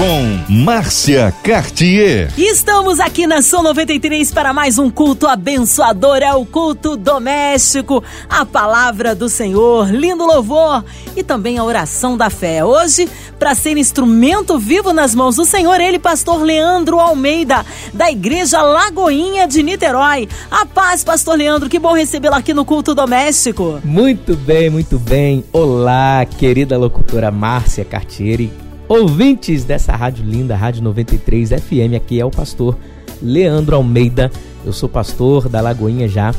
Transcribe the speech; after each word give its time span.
com 0.00 0.54
Márcia 0.64 1.30
Cartier. 1.44 2.32
Estamos 2.38 2.98
aqui 2.98 3.26
na 3.26 3.42
Som 3.42 3.60
93 3.60 4.32
para 4.32 4.50
mais 4.50 4.78
um 4.78 4.88
culto 4.88 5.26
abençoador, 5.26 6.22
é 6.22 6.32
o 6.32 6.46
culto 6.46 6.96
doméstico, 6.96 8.02
a 8.26 8.46
palavra 8.46 9.14
do 9.14 9.28
Senhor, 9.28 9.90
lindo 9.90 10.24
louvor 10.24 10.82
e 11.14 11.22
também 11.22 11.58
a 11.58 11.64
oração 11.64 12.16
da 12.16 12.30
fé. 12.30 12.64
Hoje, 12.64 13.10
para 13.38 13.54
ser 13.54 13.76
instrumento 13.76 14.58
vivo 14.58 14.94
nas 14.94 15.14
mãos 15.14 15.36
do 15.36 15.44
Senhor, 15.44 15.78
ele, 15.78 15.98
pastor 15.98 16.40
Leandro 16.40 16.98
Almeida, 16.98 17.62
da 17.92 18.10
Igreja 18.10 18.62
Lagoinha 18.62 19.46
de 19.46 19.62
Niterói. 19.62 20.26
A 20.50 20.64
paz, 20.64 21.04
pastor 21.04 21.36
Leandro, 21.36 21.68
que 21.68 21.78
bom 21.78 21.92
recebê-lo 21.92 22.36
aqui 22.36 22.54
no 22.54 22.64
culto 22.64 22.94
doméstico. 22.94 23.78
Muito 23.84 24.34
bem, 24.34 24.70
muito 24.70 24.98
bem. 24.98 25.44
Olá, 25.52 26.24
querida 26.24 26.78
locutora 26.78 27.30
Márcia 27.30 27.84
Cartier 27.84 28.48
ouvintes 28.90 29.62
dessa 29.62 29.94
rádio 29.94 30.24
linda, 30.24 30.56
Rádio 30.56 30.82
93 30.82 31.50
FM. 31.50 31.94
Aqui 31.96 32.18
é 32.18 32.24
o 32.24 32.30
pastor 32.30 32.76
Leandro 33.22 33.76
Almeida. 33.76 34.32
Eu 34.64 34.72
sou 34.72 34.88
pastor 34.88 35.48
da 35.48 35.60
Lagoinha 35.60 36.08
já 36.08 36.34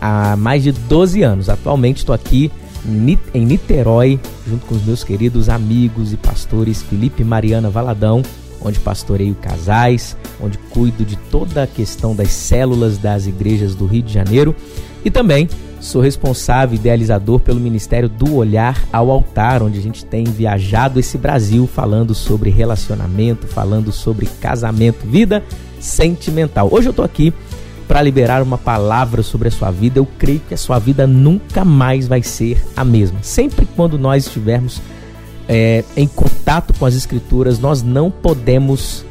há 0.00 0.36
mais 0.36 0.62
de 0.62 0.70
12 0.70 1.22
anos. 1.24 1.50
Atualmente 1.50 1.98
estou 1.98 2.14
aqui 2.14 2.52
em 3.34 3.44
Niterói, 3.44 4.20
junto 4.46 4.64
com 4.66 4.76
os 4.76 4.84
meus 4.84 5.02
queridos 5.02 5.48
amigos 5.48 6.12
e 6.12 6.16
pastores 6.16 6.80
Felipe 6.80 7.22
e 7.22 7.24
Mariana 7.24 7.68
Valadão, 7.68 8.22
onde 8.62 8.78
pastoreio 8.78 9.34
casais, 9.34 10.16
onde 10.40 10.58
cuido 10.58 11.04
de 11.04 11.16
toda 11.16 11.64
a 11.64 11.66
questão 11.66 12.14
das 12.14 12.28
células 12.28 12.98
das 12.98 13.26
igrejas 13.26 13.74
do 13.74 13.84
Rio 13.84 14.02
de 14.02 14.12
Janeiro 14.12 14.54
e 15.06 15.10
também 15.10 15.48
Sou 15.80 16.00
responsável 16.00 16.74
idealizador 16.74 17.38
pelo 17.38 17.60
Ministério 17.60 18.08
do 18.08 18.34
Olhar 18.34 18.82
ao 18.92 19.10
Altar, 19.10 19.62
onde 19.62 19.78
a 19.78 19.82
gente 19.82 20.04
tem 20.04 20.24
viajado 20.24 20.98
esse 20.98 21.18
Brasil 21.18 21.66
falando 21.66 22.14
sobre 22.14 22.50
relacionamento, 22.50 23.46
falando 23.46 23.92
sobre 23.92 24.26
casamento, 24.40 25.06
vida 25.06 25.44
sentimental. 25.78 26.68
Hoje 26.72 26.88
eu 26.88 26.90
estou 26.90 27.04
aqui 27.04 27.32
para 27.86 28.02
liberar 28.02 28.42
uma 28.42 28.58
palavra 28.58 29.22
sobre 29.22 29.48
a 29.48 29.50
sua 29.50 29.70
vida. 29.70 29.98
Eu 29.98 30.08
creio 30.18 30.40
que 30.40 30.54
a 30.54 30.56
sua 30.56 30.78
vida 30.78 31.06
nunca 31.06 31.64
mais 31.64 32.08
vai 32.08 32.22
ser 32.22 32.60
a 32.74 32.84
mesma. 32.84 33.18
Sempre 33.22 33.68
quando 33.76 33.98
nós 33.98 34.26
estivermos 34.26 34.80
é, 35.46 35.84
em 35.96 36.08
contato 36.08 36.74
com 36.74 36.86
as 36.86 36.96
Escrituras, 36.96 37.60
nós 37.60 37.82
não 37.82 38.10
podemos 38.10 39.04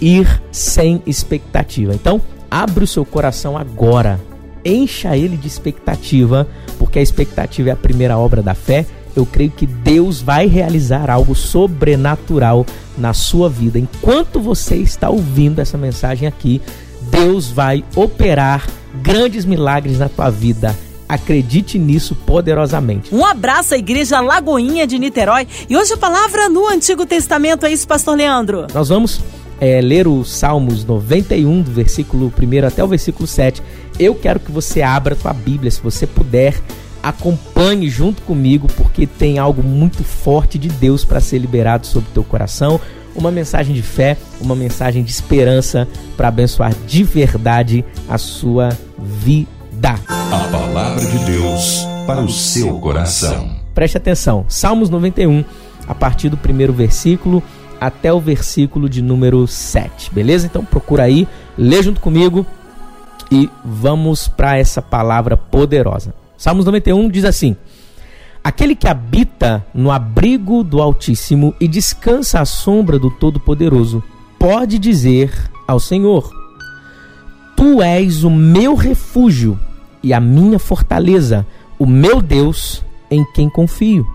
ir 0.00 0.42
sem 0.50 1.00
expectativa. 1.06 1.94
Então, 1.94 2.20
abre 2.50 2.82
o 2.82 2.86
seu 2.86 3.04
coração 3.04 3.56
agora 3.56 4.18
encha 4.66 5.16
ele 5.16 5.36
de 5.36 5.46
expectativa, 5.46 6.46
porque 6.78 6.98
a 6.98 7.02
expectativa 7.02 7.70
é 7.70 7.72
a 7.72 7.76
primeira 7.76 8.18
obra 8.18 8.42
da 8.42 8.54
fé. 8.54 8.86
Eu 9.14 9.24
creio 9.24 9.50
que 9.50 9.66
Deus 9.66 10.20
vai 10.20 10.46
realizar 10.46 11.10
algo 11.10 11.34
sobrenatural 11.34 12.66
na 12.98 13.14
sua 13.14 13.48
vida. 13.48 13.78
Enquanto 13.78 14.40
você 14.40 14.76
está 14.76 15.08
ouvindo 15.08 15.60
essa 15.60 15.78
mensagem 15.78 16.28
aqui, 16.28 16.60
Deus 17.10 17.48
vai 17.48 17.84
operar 17.94 18.66
grandes 19.02 19.44
milagres 19.44 19.98
na 19.98 20.08
tua 20.08 20.30
vida. 20.30 20.76
Acredite 21.08 21.78
nisso 21.78 22.14
poderosamente. 22.26 23.14
Um 23.14 23.24
abraço 23.24 23.74
à 23.74 23.78
Igreja 23.78 24.20
Lagoinha 24.20 24.86
de 24.86 24.98
Niterói. 24.98 25.46
E 25.68 25.76
hoje 25.76 25.94
a 25.94 25.96
palavra 25.96 26.48
no 26.48 26.68
Antigo 26.68 27.06
Testamento 27.06 27.64
é 27.64 27.72
isso, 27.72 27.86
Pastor 27.86 28.16
Leandro. 28.16 28.66
Nós 28.74 28.88
vamos 28.88 29.20
é, 29.60 29.80
ler 29.80 30.06
os 30.06 30.30
Salmos 30.30 30.84
91, 30.84 31.62
do 31.62 31.70
versículo 31.70 32.32
1 32.36 32.66
até 32.66 32.82
o 32.82 32.88
versículo 32.88 33.26
7. 33.26 33.62
Eu 33.98 34.14
quero 34.14 34.40
que 34.40 34.50
você 34.50 34.82
abra 34.82 35.14
a 35.14 35.16
tua 35.16 35.32
Bíblia, 35.32 35.70
se 35.70 35.80
você 35.80 36.06
puder, 36.06 36.54
acompanhe 37.02 37.88
junto 37.88 38.22
comigo, 38.22 38.66
porque 38.76 39.06
tem 39.06 39.38
algo 39.38 39.62
muito 39.62 40.02
forte 40.04 40.58
de 40.58 40.68
Deus 40.68 41.04
para 41.04 41.20
ser 41.20 41.38
liberado 41.38 41.86
sobre 41.86 42.10
o 42.10 42.12
teu 42.12 42.24
coração. 42.24 42.80
Uma 43.14 43.30
mensagem 43.30 43.74
de 43.74 43.82
fé, 43.82 44.18
uma 44.40 44.54
mensagem 44.54 45.02
de 45.02 45.10
esperança 45.10 45.88
para 46.16 46.28
abençoar 46.28 46.74
de 46.86 47.02
verdade 47.02 47.84
a 48.08 48.18
sua 48.18 48.76
vida. 48.98 49.94
A 50.08 50.48
palavra 50.50 51.04
de 51.04 51.18
Deus 51.24 51.86
para 52.06 52.20
o 52.20 52.28
seu 52.28 52.78
coração. 52.78 53.56
Preste 53.74 53.96
atenção, 53.96 54.44
Salmos 54.48 54.90
91, 54.90 55.44
a 55.88 55.94
partir 55.94 56.28
do 56.28 56.36
primeiro 56.36 56.72
versículo 56.72 57.42
até 57.80 58.12
o 58.12 58.20
versículo 58.20 58.88
de 58.88 59.02
número 59.02 59.46
7, 59.46 60.12
beleza? 60.12 60.46
Então 60.46 60.64
procura 60.64 61.04
aí, 61.04 61.26
lê 61.56 61.82
junto 61.82 62.00
comigo 62.00 62.46
e 63.30 63.50
vamos 63.64 64.28
para 64.28 64.58
essa 64.58 64.80
palavra 64.80 65.36
poderosa. 65.36 66.14
Salmos 66.36 66.64
91 66.64 67.08
diz 67.08 67.24
assim: 67.24 67.56
Aquele 68.42 68.76
que 68.76 68.86
habita 68.86 69.66
no 69.74 69.90
abrigo 69.90 70.62
do 70.62 70.80
Altíssimo 70.80 71.54
e 71.60 71.66
descansa 71.66 72.40
à 72.40 72.44
sombra 72.44 72.98
do 72.98 73.10
Todo-Poderoso, 73.10 74.02
pode 74.38 74.78
dizer 74.78 75.32
ao 75.66 75.80
Senhor: 75.80 76.30
Tu 77.56 77.82
és 77.82 78.22
o 78.22 78.30
meu 78.30 78.74
refúgio 78.74 79.58
e 80.02 80.12
a 80.12 80.20
minha 80.20 80.58
fortaleza, 80.58 81.46
o 81.78 81.86
meu 81.86 82.22
Deus 82.22 82.84
em 83.10 83.24
quem 83.32 83.48
confio. 83.48 84.06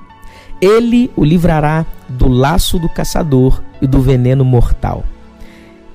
Ele 0.61 1.09
o 1.15 1.25
livrará 1.25 1.85
do 2.07 2.27
laço 2.27 2.77
do 2.77 2.87
caçador 2.87 3.61
e 3.81 3.87
do 3.87 4.01
veneno 4.01 4.45
mortal. 4.45 5.03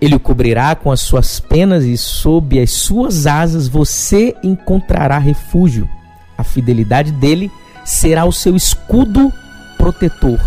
Ele 0.01 0.17
o 0.17 0.21
cobrirá 0.21 0.75
com 0.75 0.91
as 0.91 1.01
suas 1.01 1.41
penas 1.41 1.85
e 1.85 1.97
sob 1.97 2.61
as 2.61 2.71
suas 2.73 3.27
asas 3.27 3.69
você 3.69 4.35
encontrará 4.43 5.19
refúgio. 5.19 5.89
A 6.37 6.45
fidelidade 6.45 7.13
dele 7.13 7.51
será 7.85 8.25
o 8.25 8.33
seu 8.33 8.57
escudo 8.57 9.33
protetor. 9.79 10.41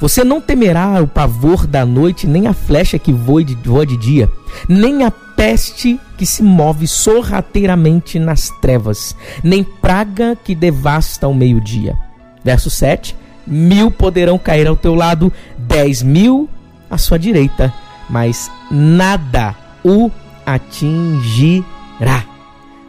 Você 0.00 0.24
não 0.24 0.40
temerá 0.40 1.00
o 1.00 1.06
pavor 1.06 1.64
da 1.64 1.86
noite, 1.86 2.26
nem 2.26 2.48
a 2.48 2.52
flecha 2.52 2.98
que 2.98 3.12
voa 3.12 3.44
de, 3.44 3.54
voa 3.54 3.86
de 3.86 3.96
dia, 3.96 4.28
nem 4.68 5.04
a 5.04 5.12
peste 5.12 6.00
que 6.18 6.26
se 6.26 6.42
move 6.42 6.88
sorrateiramente 6.88 8.18
nas 8.18 8.50
trevas, 8.60 9.14
nem 9.44 9.62
praga 9.62 10.36
que 10.36 10.56
devasta 10.56 11.26
ao 11.26 11.32
meio-dia. 11.32 11.96
Verso 12.42 12.68
7: 12.68 13.14
mil 13.46 13.90
poderão 13.90 14.38
cair 14.38 14.66
ao 14.66 14.76
teu 14.76 14.94
lado, 14.94 15.32
dez 15.58 16.02
mil 16.02 16.48
à 16.90 16.98
sua 16.98 17.18
direita, 17.18 17.72
mas 18.08 18.50
nada 18.70 19.54
o 19.84 20.10
atingirá. 20.44 22.24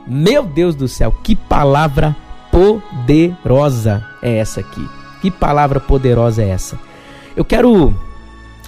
Meu 0.06 0.44
Deus 0.44 0.76
do 0.76 0.88
céu, 0.88 1.12
que 1.24 1.36
palavra 1.36 2.16
poderosa 2.52 4.04
é 4.22 4.38
essa 4.38 4.60
aqui? 4.60 4.88
Que 5.22 5.32
palavra 5.32 5.80
poderosa 5.80 6.44
é 6.44 6.50
essa? 6.50 6.78
Eu 7.36 7.46
quero 7.46 7.94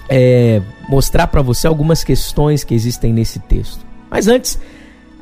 é, 0.08 0.62
mostrar 0.88 1.26
para 1.26 1.42
você 1.42 1.66
algumas 1.66 2.02
questões 2.02 2.64
que 2.64 2.74
existem 2.74 3.12
nesse 3.12 3.38
texto. 3.38 3.84
Mas 4.10 4.28
antes, 4.28 4.58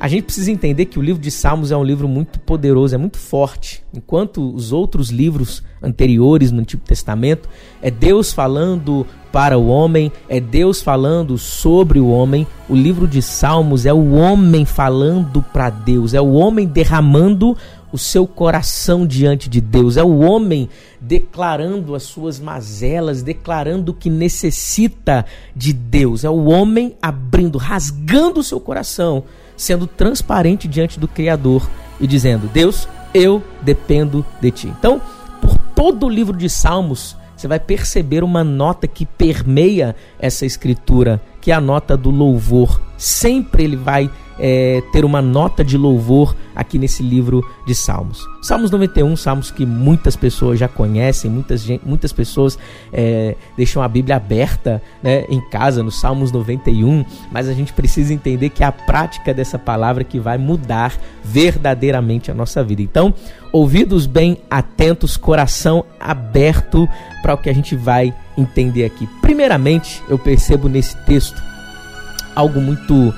a 0.04 0.08
gente 0.08 0.24
precisa 0.24 0.52
entender 0.52 0.84
que 0.84 0.98
o 0.98 1.02
livro 1.02 1.22
de 1.22 1.30
Salmos 1.30 1.72
é 1.72 1.76
um 1.78 1.82
livro 1.82 2.06
muito 2.06 2.38
poderoso, 2.38 2.94
é 2.94 2.98
muito 2.98 3.16
forte. 3.16 3.82
Enquanto 3.90 4.54
os 4.54 4.70
outros 4.70 5.08
livros 5.08 5.62
anteriores 5.82 6.52
no 6.52 6.60
Antigo 6.60 6.82
Testamento 6.84 7.48
é 7.80 7.90
Deus 7.90 8.30
falando 8.30 9.06
para 9.32 9.56
o 9.56 9.66
homem, 9.66 10.12
é 10.28 10.38
Deus 10.40 10.82
falando 10.82 11.38
sobre 11.38 11.98
o 12.00 12.08
homem. 12.08 12.46
O 12.68 12.74
livro 12.74 13.08
de 13.08 13.22
Salmos 13.22 13.86
é 13.86 13.94
o 13.94 14.12
homem 14.12 14.66
falando 14.66 15.40
para 15.40 15.70
Deus, 15.70 16.12
é 16.12 16.20
o 16.20 16.34
homem 16.34 16.66
derramando 16.66 17.56
o 17.90 17.96
seu 17.96 18.26
coração 18.26 19.06
diante 19.06 19.48
de 19.48 19.62
Deus, 19.62 19.96
é 19.96 20.04
o 20.04 20.18
homem 20.18 20.68
declarando 21.00 21.94
as 21.94 22.02
suas 22.02 22.38
mazelas, 22.38 23.22
declarando 23.22 23.94
que 23.94 24.10
necessita 24.10 25.24
de 25.56 25.72
Deus, 25.72 26.24
é 26.24 26.28
o 26.28 26.44
homem 26.44 26.94
abrindo, 27.00 27.56
rasgando 27.56 28.40
o 28.40 28.44
seu 28.44 28.60
coração 28.60 29.24
sendo 29.56 29.86
transparente 29.86 30.66
diante 30.68 30.98
do 30.98 31.08
Criador 31.08 31.68
e 32.00 32.06
dizendo: 32.06 32.48
Deus, 32.52 32.88
eu 33.12 33.42
dependo 33.62 34.24
de 34.40 34.50
ti. 34.50 34.68
Então, 34.68 35.00
por 35.40 35.56
todo 35.74 36.06
o 36.06 36.10
livro 36.10 36.36
de 36.36 36.48
Salmos, 36.48 37.16
você 37.36 37.48
vai 37.48 37.60
perceber 37.60 38.24
uma 38.24 38.42
nota 38.42 38.86
que 38.86 39.04
permeia 39.04 39.94
essa 40.18 40.46
escritura, 40.46 41.20
que 41.40 41.50
é 41.50 41.54
a 41.54 41.60
nota 41.60 41.96
do 41.96 42.10
louvor. 42.10 42.80
Sempre 42.96 43.64
ele 43.64 43.76
vai 43.76 44.10
é, 44.38 44.82
ter 44.92 45.04
uma 45.04 45.22
nota 45.22 45.64
de 45.64 45.76
louvor 45.76 46.34
aqui 46.54 46.78
nesse 46.78 47.02
livro 47.02 47.44
de 47.66 47.74
Salmos. 47.74 48.24
Salmos 48.42 48.70
91, 48.70 49.16
salmos 49.16 49.50
que 49.50 49.64
muitas 49.66 50.16
pessoas 50.16 50.58
já 50.58 50.68
conhecem, 50.68 51.30
muitas, 51.30 51.66
muitas 51.84 52.12
pessoas 52.12 52.58
é, 52.92 53.36
deixam 53.56 53.82
a 53.82 53.88
Bíblia 53.88 54.16
aberta 54.16 54.82
né, 55.02 55.24
em 55.28 55.40
casa, 55.50 55.82
no 55.82 55.90
Salmos 55.90 56.30
91, 56.30 57.04
mas 57.32 57.48
a 57.48 57.52
gente 57.52 57.72
precisa 57.72 58.12
entender 58.12 58.50
que 58.50 58.62
é 58.62 58.66
a 58.66 58.72
prática 58.72 59.32
dessa 59.32 59.58
palavra 59.58 60.04
que 60.04 60.18
vai 60.18 60.38
mudar 60.38 60.96
verdadeiramente 61.24 62.30
a 62.30 62.34
nossa 62.34 62.62
vida. 62.62 62.82
Então, 62.82 63.14
ouvidos 63.52 64.06
bem 64.06 64.38
atentos, 64.50 65.16
coração 65.16 65.84
aberto 65.98 66.88
para 67.22 67.34
o 67.34 67.38
que 67.38 67.48
a 67.48 67.54
gente 67.54 67.74
vai 67.74 68.14
entender 68.36 68.84
aqui. 68.84 69.08
Primeiramente, 69.20 70.02
eu 70.08 70.18
percebo 70.18 70.68
nesse 70.68 70.96
texto 71.04 71.42
algo 72.34 72.60
muito 72.60 73.14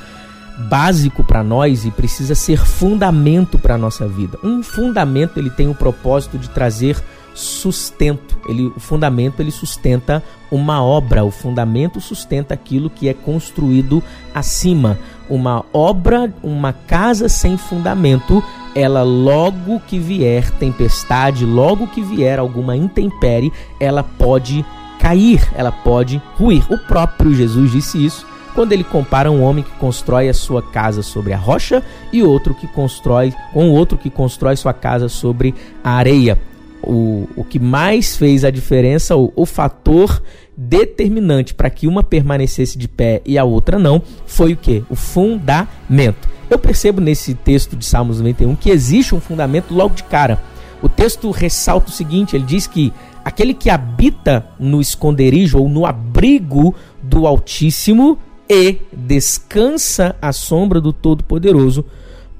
básico 0.57 1.23
para 1.23 1.43
nós 1.43 1.85
e 1.85 1.91
precisa 1.91 2.35
ser 2.35 2.65
fundamento 2.65 3.59
para 3.59 3.75
a 3.75 3.79
nossa 3.79 4.09
vida. 4.09 4.39
Um 4.43 4.63
fundamento 4.63 5.39
ele 5.39 5.51
tem 5.51 5.69
o 5.69 5.75
propósito 5.75 6.39
de 6.39 6.49
trazer 6.51 7.03
sustento. 7.35 8.39
Ele, 8.49 8.73
o 8.75 8.81
fundamento 8.81 9.41
ele 9.41 9.51
sustenta 9.51 10.23
uma 10.51 10.83
obra. 10.83 11.25
O 11.25 11.31
fundamento 11.31 12.01
sustenta 12.01 12.55
aquilo 12.55 12.89
que 12.89 13.09
é 13.09 13.15
construído 13.15 14.03
acima. 14.35 14.99
Uma 15.29 15.65
obra, 15.73 16.33
uma 16.43 16.73
casa 16.73 17.29
sem 17.29 17.59
fundamento, 17.59 18.43
ela 18.75 19.03
logo 19.03 19.81
que 19.81 19.99
vier 19.99 20.51
tempestade, 20.53 21.45
logo 21.45 21.87
que 21.89 22.01
vier 22.01 22.39
alguma 22.39 22.77
intempérie, 22.77 23.53
ela 23.79 24.03
pode 24.03 24.65
cair, 24.99 25.47
ela 25.55 25.73
pode 25.73 26.23
ruir. 26.37 26.65
O 26.73 26.79
próprio 26.79 27.35
Jesus 27.35 27.71
disse 27.71 28.05
isso 28.05 28.27
quando 28.57 28.73
ele 28.73 28.83
compara 28.83 29.31
um 29.31 29.43
homem 29.43 29.63
que 29.63 29.71
constrói 29.73 30.31
a 30.31 30.35
sua 30.35 30.63
casa 30.63 31.03
sobre 31.03 31.35
a 31.35 31.37
rocha 31.37 31.83
e 32.11 32.23
outro 32.23 32.55
que 32.55 32.67
constrói 32.67 33.35
com 33.53 33.71
outro 33.71 33.99
que 33.99 34.09
constrói 34.09 34.57
sua 34.57 34.73
casa 34.73 35.11
sobre 35.11 35.55
a 35.85 35.91
areia. 35.91 36.39
O, 36.83 37.29
o 37.37 37.45
que 37.45 37.59
mais 37.59 38.17
fez 38.17 38.45
a 38.45 38.51
diferença, 38.51 39.15
o, 39.15 39.31
o 39.37 39.45
fator 39.45 40.23
determinante 40.57 41.53
para 41.53 41.69
que 41.69 41.87
uma 41.87 42.03
permanecesse 42.03 42.79
de 42.79 42.89
pé 42.89 43.21
e 43.27 43.37
a 43.37 43.45
outra 43.45 43.79
não, 43.79 44.01
foi 44.25 44.55
o 44.55 44.57
que? 44.57 44.83
O 44.89 44.97
fundamento. 44.97 46.27
Eu 46.49 46.59
percebo 46.59 46.99
nesse 46.99 47.35
texto 47.35 47.77
de 47.77 47.85
Salmos 47.85 48.21
91 48.21 48.57
que 48.57 48.71
existe 48.71 49.15
um 49.15 49.21
fundamento 49.21 49.75
logo 49.75 49.95
de 49.95 50.05
cara. 50.05 50.43
O 50.81 50.89
texto 50.89 51.31
ressalta 51.31 51.91
o 51.91 51.93
seguinte: 51.93 52.35
ele 52.35 52.45
diz 52.45 52.67
que 52.67 52.91
aquele 53.23 53.53
que 53.53 53.69
habita 53.69 54.47
no 54.59 54.81
esconderijo 54.81 55.59
ou 55.59 55.69
no 55.69 55.85
abrigo 55.85 56.75
do 57.03 57.27
Altíssimo 57.27 58.19
e 58.49 58.79
descansa 58.93 60.17
à 60.21 60.33
sombra 60.33 60.81
do 60.81 60.93
Todo-Poderoso, 60.93 61.85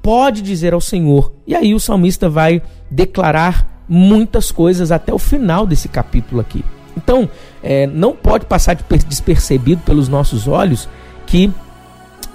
pode 0.01 0.41
dizer 0.41 0.73
ao 0.73 0.81
Senhor. 0.81 1.33
E 1.45 1.55
aí 1.55 1.73
o 1.73 1.79
salmista 1.79 2.29
vai 2.29 2.61
declarar 2.89 3.83
muitas 3.87 4.51
coisas 4.51 4.91
até 4.91 5.13
o 5.13 5.19
final 5.19 5.65
desse 5.65 5.87
capítulo 5.87 6.41
aqui. 6.41 6.63
Então, 6.95 7.29
é, 7.61 7.85
não 7.85 8.13
pode 8.13 8.45
passar 8.45 8.75
despercebido 9.07 9.81
pelos 9.83 10.07
nossos 10.07 10.47
olhos 10.47 10.89
que 11.25 11.51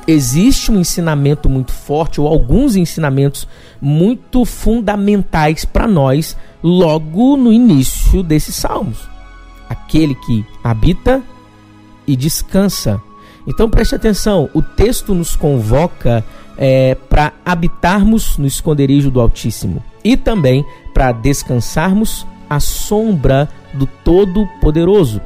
existe 0.07 0.71
um 0.71 0.81
ensinamento 0.81 1.49
muito 1.49 1.73
forte, 1.73 2.21
ou 2.21 2.27
alguns 2.27 2.77
ensinamentos 2.77 3.47
muito 3.81 4.45
fundamentais 4.45 5.65
para 5.65 5.87
nós, 5.87 6.37
logo 6.63 7.37
no 7.37 7.53
início 7.53 8.23
desses 8.23 8.55
salmos. 8.55 8.99
Aquele 9.69 10.15
que 10.15 10.45
habita 10.63 11.23
e 12.07 12.15
descansa. 12.17 13.01
Então 13.47 13.69
preste 13.69 13.95
atenção, 13.95 14.49
o 14.55 14.63
texto 14.63 15.15
nos 15.15 15.35
convoca 15.35 16.25
é, 16.57 16.95
para 16.95 17.33
habitarmos 17.45 18.39
no 18.39 18.47
esconderijo 18.47 19.11
do 19.11 19.21
Altíssimo 19.21 19.83
e 20.05 20.17
também 20.17 20.65
para 20.95 21.13
descansarmos 21.13 22.27
à 22.49 22.61
sombra 22.61 23.49
do 23.75 23.87
Todo-Poderoso. 23.87 25.21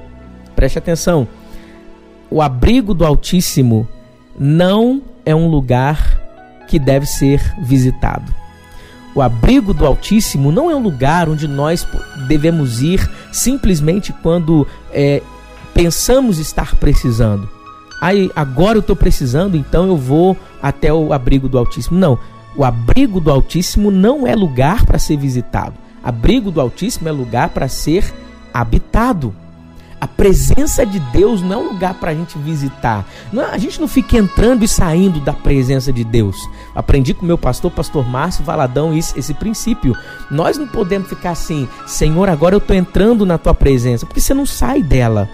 Preste 0.55 0.79
atenção, 0.79 1.29
o 2.31 2.41
abrigo 2.41 2.95
do 2.95 3.05
Altíssimo 3.05 3.89
não 4.39 5.03
é 5.25 5.35
um 5.35 5.49
lugar 5.49 6.21
que 6.69 6.79
deve 6.79 7.07
ser 7.07 7.55
visitado. 7.63 8.35
O 9.15 9.23
abrigo 9.23 9.73
do 9.73 9.87
Altíssimo 9.87 10.53
não 10.53 10.71
é 10.71 10.77
um 10.77 10.83
lugar 10.83 11.29
onde 11.29 11.49
nós 11.49 11.87
devemos 12.29 12.83
ir 12.83 13.09
simplesmente 13.33 14.13
quando 14.13 14.67
é, 14.93 15.23
pensamos 15.73 16.39
estar 16.39 16.77
precisando. 16.77 17.56
Aí 18.01 18.31
agora 18.37 18.77
eu 18.77 18.81
estou 18.81 18.97
precisando, 18.97 19.57
então 19.57 19.87
eu 19.87 19.97
vou 19.97 20.37
até 20.63 20.93
o 20.93 21.13
abrigo 21.13 21.49
do 21.49 21.59
Altíssimo. 21.59 21.99
Não, 21.99 22.19
o 22.57 22.65
abrigo 22.65 23.21
do 23.21 23.31
Altíssimo 23.31 23.91
não 23.91 24.27
é 24.27 24.35
lugar 24.35 24.85
para 24.85 24.99
ser 24.99 25.17
visitado. 25.17 25.75
Abrigo 26.03 26.51
do 26.51 26.61
Altíssimo 26.61 27.09
é 27.09 27.13
lugar 27.13 27.51
para 27.51 27.69
ser 27.69 28.15
habitado. 28.53 29.35
A 29.99 30.07
presença 30.07 30.85
de 30.85 31.01
Deus 31.01 31.41
não 31.41 31.53
é 31.53 31.57
um 31.57 31.73
lugar 31.73 31.95
para 31.95 32.11
a 32.11 32.15
gente 32.15 32.37
visitar. 32.39 33.05
Não, 33.33 33.45
a 33.45 33.57
gente 33.57 33.81
não 33.81 33.89
fica 33.89 34.19
entrando 34.19 34.63
e 34.63 34.69
saindo 34.69 35.21
da 35.21 35.33
presença 35.33 35.91
de 35.93 36.05
Deus. 36.05 36.37
Aprendi 36.75 37.15
com 37.15 37.25
meu 37.25 37.39
pastor, 37.39 37.71
pastor 37.71 38.07
Márcio 38.07 38.45
Valadão, 38.45 38.97
esse, 38.97 39.19
esse 39.19 39.33
princípio. 39.33 39.97
Nós 40.31 40.59
não 40.59 40.67
podemos 40.67 41.09
ficar 41.09 41.31
assim, 41.31 41.67
Senhor, 41.87 42.29
agora 42.29 42.55
eu 42.55 42.59
estou 42.59 42.77
entrando 42.77 43.25
na 43.25 43.39
tua 43.39 43.55
presença, 43.55 44.05
porque 44.05 44.21
você 44.21 44.35
não 44.35 44.45
sai 44.45 44.83
dela. 44.83 45.29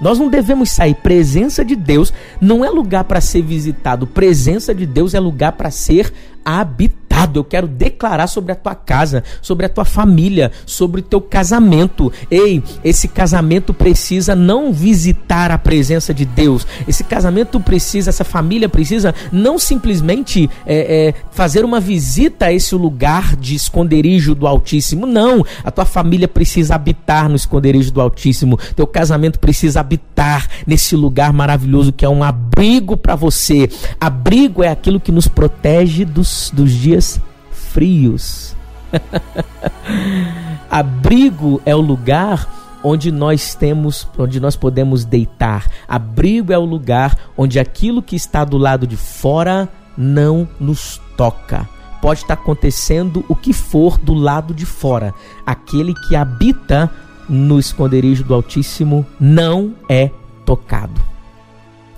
Nós 0.00 0.18
não 0.18 0.28
devemos 0.28 0.70
sair. 0.70 0.94
Presença 0.94 1.64
de 1.64 1.74
Deus 1.74 2.12
não 2.40 2.64
é 2.64 2.70
lugar 2.70 3.04
para 3.04 3.20
ser 3.20 3.42
visitado. 3.42 4.06
Presença 4.06 4.74
de 4.74 4.86
Deus 4.86 5.14
é 5.14 5.20
lugar 5.20 5.52
para 5.52 5.70
ser 5.70 6.12
habitado. 6.48 7.40
Eu 7.40 7.44
quero 7.44 7.66
declarar 7.66 8.28
sobre 8.28 8.52
a 8.52 8.54
tua 8.54 8.74
casa, 8.74 9.24
sobre 9.42 9.66
a 9.66 9.68
tua 9.68 9.84
família, 9.84 10.52
sobre 10.64 11.00
o 11.00 11.04
teu 11.04 11.20
casamento. 11.20 12.12
Ei, 12.30 12.62
esse 12.84 13.08
casamento 13.08 13.74
precisa 13.74 14.36
não 14.36 14.72
visitar 14.72 15.50
a 15.50 15.58
presença 15.58 16.14
de 16.14 16.24
Deus. 16.24 16.66
Esse 16.86 17.02
casamento 17.02 17.58
precisa, 17.58 18.10
essa 18.10 18.24
família 18.24 18.68
precisa 18.68 19.14
não 19.32 19.58
simplesmente 19.58 20.48
é, 20.64 21.08
é, 21.08 21.14
fazer 21.32 21.64
uma 21.64 21.80
visita 21.80 22.46
a 22.46 22.52
esse 22.52 22.74
lugar 22.76 23.34
de 23.36 23.56
esconderijo 23.56 24.34
do 24.34 24.46
Altíssimo. 24.46 25.04
Não, 25.04 25.44
a 25.64 25.70
tua 25.72 25.84
família 25.84 26.28
precisa 26.28 26.76
habitar 26.76 27.28
no 27.28 27.34
esconderijo 27.34 27.90
do 27.90 28.00
Altíssimo. 28.00 28.58
Teu 28.76 28.86
casamento 28.86 29.40
precisa 29.40 29.80
habitar 29.80 30.48
nesse 30.66 30.94
lugar 30.94 31.32
maravilhoso 31.32 31.92
que 31.92 32.04
é 32.04 32.08
um 32.08 32.22
abrigo 32.22 32.96
para 32.96 33.16
você. 33.16 33.68
Abrigo 34.00 34.62
é 34.62 34.68
aquilo 34.68 35.00
que 35.00 35.10
nos 35.10 35.26
protege 35.26 36.04
dos, 36.04 36.28
dos 36.50 36.72
dias 36.72 37.20
frios. 37.50 38.56
Abrigo 40.70 41.60
é 41.64 41.74
o 41.74 41.80
lugar 41.80 42.46
onde 42.82 43.10
nós 43.10 43.54
temos, 43.54 44.06
onde 44.18 44.40
nós 44.40 44.56
podemos 44.56 45.04
deitar. 45.04 45.66
Abrigo 45.86 46.52
é 46.52 46.58
o 46.58 46.64
lugar 46.64 47.16
onde 47.36 47.58
aquilo 47.58 48.02
que 48.02 48.16
está 48.16 48.44
do 48.44 48.56
lado 48.56 48.86
de 48.86 48.96
fora 48.96 49.68
não 49.96 50.48
nos 50.60 51.00
toca. 51.16 51.68
Pode 52.00 52.20
estar 52.20 52.34
acontecendo 52.34 53.24
o 53.28 53.34
que 53.34 53.52
for 53.52 53.98
do 53.98 54.14
lado 54.14 54.54
de 54.54 54.64
fora. 54.64 55.12
Aquele 55.44 55.92
que 56.06 56.14
habita 56.14 56.90
no 57.28 57.58
esconderijo 57.58 58.24
do 58.24 58.34
Altíssimo 58.34 59.04
não 59.18 59.74
é 59.88 60.10
tocado. 60.46 61.00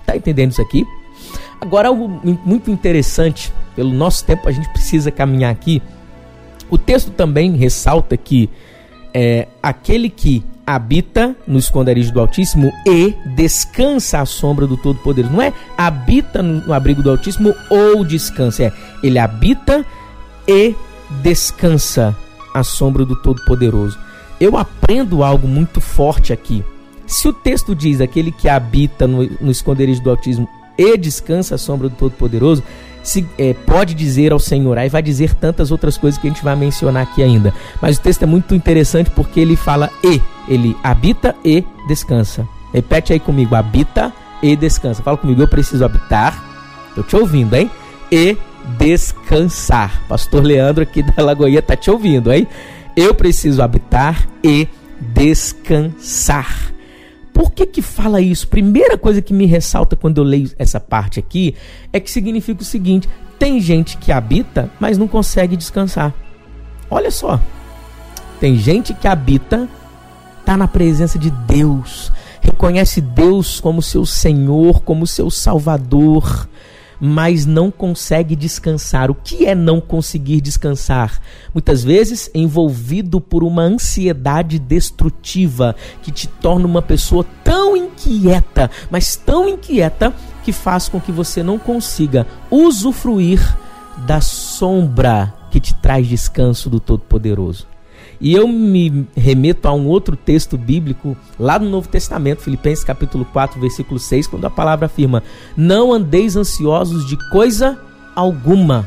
Tá 0.07 0.17
entendendo 0.17 0.53
isso 0.53 0.63
aqui? 0.63 0.87
Agora, 1.61 1.89
algo 1.89 2.09
muito 2.45 2.71
interessante, 2.71 3.53
pelo 3.77 3.93
nosso 3.93 4.25
tempo 4.25 4.49
a 4.49 4.53
gente 4.53 4.69
precisa 4.71 5.11
caminhar 5.11 5.53
aqui. 5.53 5.83
O 6.71 6.79
texto 6.79 7.11
também 7.11 7.57
ressalta 7.57 8.17
que 8.17 8.49
é, 9.13 9.49
aquele 9.63 10.09
que 10.09 10.45
habita 10.67 11.35
no 11.47 11.59
esconderijo 11.59 12.13
do 12.13 12.21
Altíssimo 12.21 12.73
e 12.87 13.15
descansa 13.35 14.21
à 14.21 14.27
sombra 14.27 14.67
do 14.67 14.77
Todo-Poderoso. 14.77 15.35
Não 15.35 15.43
é 15.43 15.53
habita 15.77 16.43
no, 16.43 16.67
no 16.67 16.73
abrigo 16.73 17.03
do 17.03 17.11
Altíssimo 17.11 17.55
ou 17.69 18.05
descansa, 18.05 18.65
é 18.65 18.73
ele 19.03 19.19
habita 19.19 19.85
e 20.47 20.75
descansa 21.23 22.17
à 22.55 22.63
sombra 22.63 23.05
do 23.05 23.17
Todo-Poderoso. 23.17 23.99
Eu 24.41 24.57
aprendo 24.57 25.23
algo 25.23 25.47
muito 25.47 25.81
forte 25.81 26.33
aqui. 26.33 26.65
Se 27.07 27.27
o 27.27 27.33
texto 27.33 27.75
diz 27.75 28.01
aquele 28.01 28.31
que 28.31 28.49
habita 28.49 29.07
no, 29.07 29.29
no 29.41 29.51
esconderijo 29.51 30.03
do 30.03 30.11
Altíssimo 30.11 30.49
e 30.81 30.97
descansa 30.97 31.57
à 31.57 31.59
sombra 31.59 31.91
do 31.91 31.95
Todo-Poderoso, 31.95 32.63
se 33.03 33.27
é, 33.37 33.53
pode 33.53 33.93
dizer 33.95 34.33
ao 34.33 34.39
Senhor, 34.39 34.79
aí 34.79 34.89
vai 34.89 35.03
dizer 35.03 35.35
tantas 35.35 35.71
outras 35.71 35.99
coisas 35.99 36.19
que 36.19 36.27
a 36.27 36.31
gente 36.31 36.43
vai 36.43 36.57
mencionar 36.57 37.03
aqui 37.03 37.23
ainda. 37.23 37.53
Mas 37.83 37.99
o 37.99 38.01
texto 38.01 38.23
é 38.23 38.27
muito 38.27 38.55
interessante 38.55 39.11
porque 39.11 39.41
ele 39.41 39.57
fala 39.57 39.91
e, 40.03 40.23
ele 40.49 40.75
habita 40.83 41.37
e 41.45 41.65
descansa. 41.87 42.49
Repete 42.73 43.13
aí 43.13 43.21
comigo, 43.21 43.55
habita 43.55 44.11
e 44.43 44.57
descansa. 44.57 45.03
Fala 45.03 45.19
comigo, 45.19 45.43
eu 45.43 45.49
preciso 45.49 45.85
habitar. 45.85 46.43
Tô 46.95 47.03
te 47.03 47.15
ouvindo, 47.15 47.55
hein? 47.55 47.71
E 48.11 48.39
descansar. 48.79 50.03
Pastor 50.09 50.43
Leandro 50.43 50.83
aqui 50.83 51.03
da 51.03 51.23
Lagoinha 51.23 51.61
tá 51.61 51.77
te 51.77 51.91
ouvindo, 51.91 52.33
hein? 52.33 52.49
Eu 52.97 53.15
preciso 53.15 53.63
habitar 53.63 54.27
e 54.43 54.67
descansar. 54.99 56.73
Por 57.41 57.53
que 57.53 57.65
que 57.65 57.81
fala 57.81 58.21
isso? 58.21 58.47
Primeira 58.47 58.99
coisa 58.99 59.23
que 59.23 59.33
me 59.33 59.47
ressalta 59.47 59.97
quando 59.97 60.19
eu 60.19 60.25
leio 60.25 60.51
essa 60.59 60.79
parte 60.79 61.19
aqui 61.19 61.55
é 61.91 61.99
que 61.99 62.11
significa 62.11 62.61
o 62.61 62.65
seguinte: 62.67 63.09
tem 63.39 63.59
gente 63.59 63.97
que 63.97 64.13
habita, 64.13 64.71
mas 64.79 64.99
não 64.99 65.09
consegue 65.09 65.57
descansar. 65.57 66.13
Olha 66.91 67.11
só. 67.11 67.41
Tem 68.39 68.59
gente 68.59 68.93
que 68.93 69.09
habita, 69.09 69.67
está 70.39 70.55
na 70.55 70.69
presença 70.69 71.19
de 71.19 71.31
Deus, 71.31 72.13
reconhece 72.43 73.01
Deus 73.01 73.59
como 73.59 73.81
seu 73.81 74.05
Senhor, 74.05 74.83
como 74.83 75.07
seu 75.07 75.31
Salvador, 75.31 76.47
mas 77.01 77.47
não 77.47 77.71
consegue 77.71 78.37
descansar. 78.37 79.11
O 79.11 79.15
que 79.15 79.47
é 79.47 79.55
não 79.55 79.81
conseguir 79.81 80.41
descansar? 80.41 81.21
Muitas 81.55 81.83
vezes 81.83 82.31
envolvido 82.35 83.21
por 83.21 83.43
uma 83.43 83.63
ansiedade 83.63 84.59
destrutiva 84.59 85.75
que 86.03 86.13
te 86.13 86.29
torna 86.29 86.67
uma 86.67 86.83
pessoa 86.83 87.25
tão 87.43 87.77
inquieta, 87.77 88.71
mas 88.91 89.17
tão 89.17 89.49
inquieta 89.49 90.13
que 90.45 90.53
faz 90.53 90.89
com 90.89 91.01
que 91.01 91.11
você 91.13 91.43
não 91.43 91.59
consiga 91.59 92.27
usufruir 92.51 93.41
da 94.07 94.21
sombra 94.21 95.35
que 95.51 95.61
te 95.61 95.75
traz 95.75 96.07
descanso 96.07 96.71
do 96.71 96.79
Todo-Poderoso. 96.79 97.70
E 98.21 98.35
eu 98.35 98.47
me 98.47 99.07
remeto 99.17 99.67
a 99.67 99.73
um 99.73 99.87
outro 99.87 100.15
texto 100.15 100.59
bíblico 100.59 101.17
lá 101.39 101.59
no 101.59 101.71
Novo 101.71 101.89
Testamento, 101.89 102.43
Filipenses 102.43 102.85
capítulo 102.85 103.25
4, 103.25 103.59
versículo 103.59 103.99
6, 103.99 104.27
quando 104.27 104.45
a 104.45 104.51
palavra 104.51 104.87
afirma: 104.87 105.23
"Não 105.57 105.91
andeis 105.91 106.37
ansiosos 106.37 107.07
de 107.07 107.17
coisa 107.31 107.79
alguma, 108.15 108.87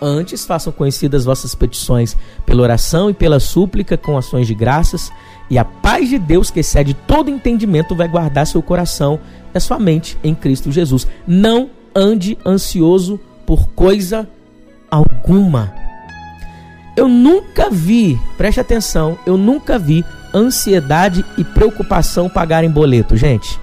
antes 0.00 0.44
façam 0.44 0.72
conhecidas 0.72 1.24
vossas 1.24 1.56
petições 1.56 2.16
pela 2.44 2.62
oração 2.62 3.10
e 3.10 3.14
pela 3.14 3.40
súplica 3.40 3.96
com 3.96 4.16
ações 4.16 4.46
de 4.46 4.54
graças, 4.54 5.10
e 5.50 5.58
a 5.58 5.64
paz 5.64 6.08
de 6.08 6.18
Deus, 6.18 6.48
que 6.48 6.60
excede 6.60 6.94
todo 6.94 7.30
entendimento, 7.30 7.96
vai 7.96 8.06
guardar 8.06 8.46
seu 8.46 8.62
coração 8.62 9.18
e 9.52 9.58
a 9.58 9.60
sua 9.60 9.78
mente 9.78 10.16
em 10.22 10.34
Cristo 10.36 10.70
Jesus. 10.70 11.08
Não 11.26 11.68
ande 11.92 12.38
ansioso 12.46 13.18
por 13.44 13.68
coisa 13.70 14.28
alguma." 14.88 15.85
Eu 16.96 17.08
nunca 17.08 17.68
vi, 17.68 18.18
preste 18.38 18.58
atenção, 18.58 19.18
eu 19.26 19.36
nunca 19.36 19.78
vi 19.78 20.02
ansiedade 20.34 21.24
e 21.36 21.44
preocupação 21.44 22.28
pagarem 22.28 22.70
boleto, 22.70 23.16
gente. 23.16 23.60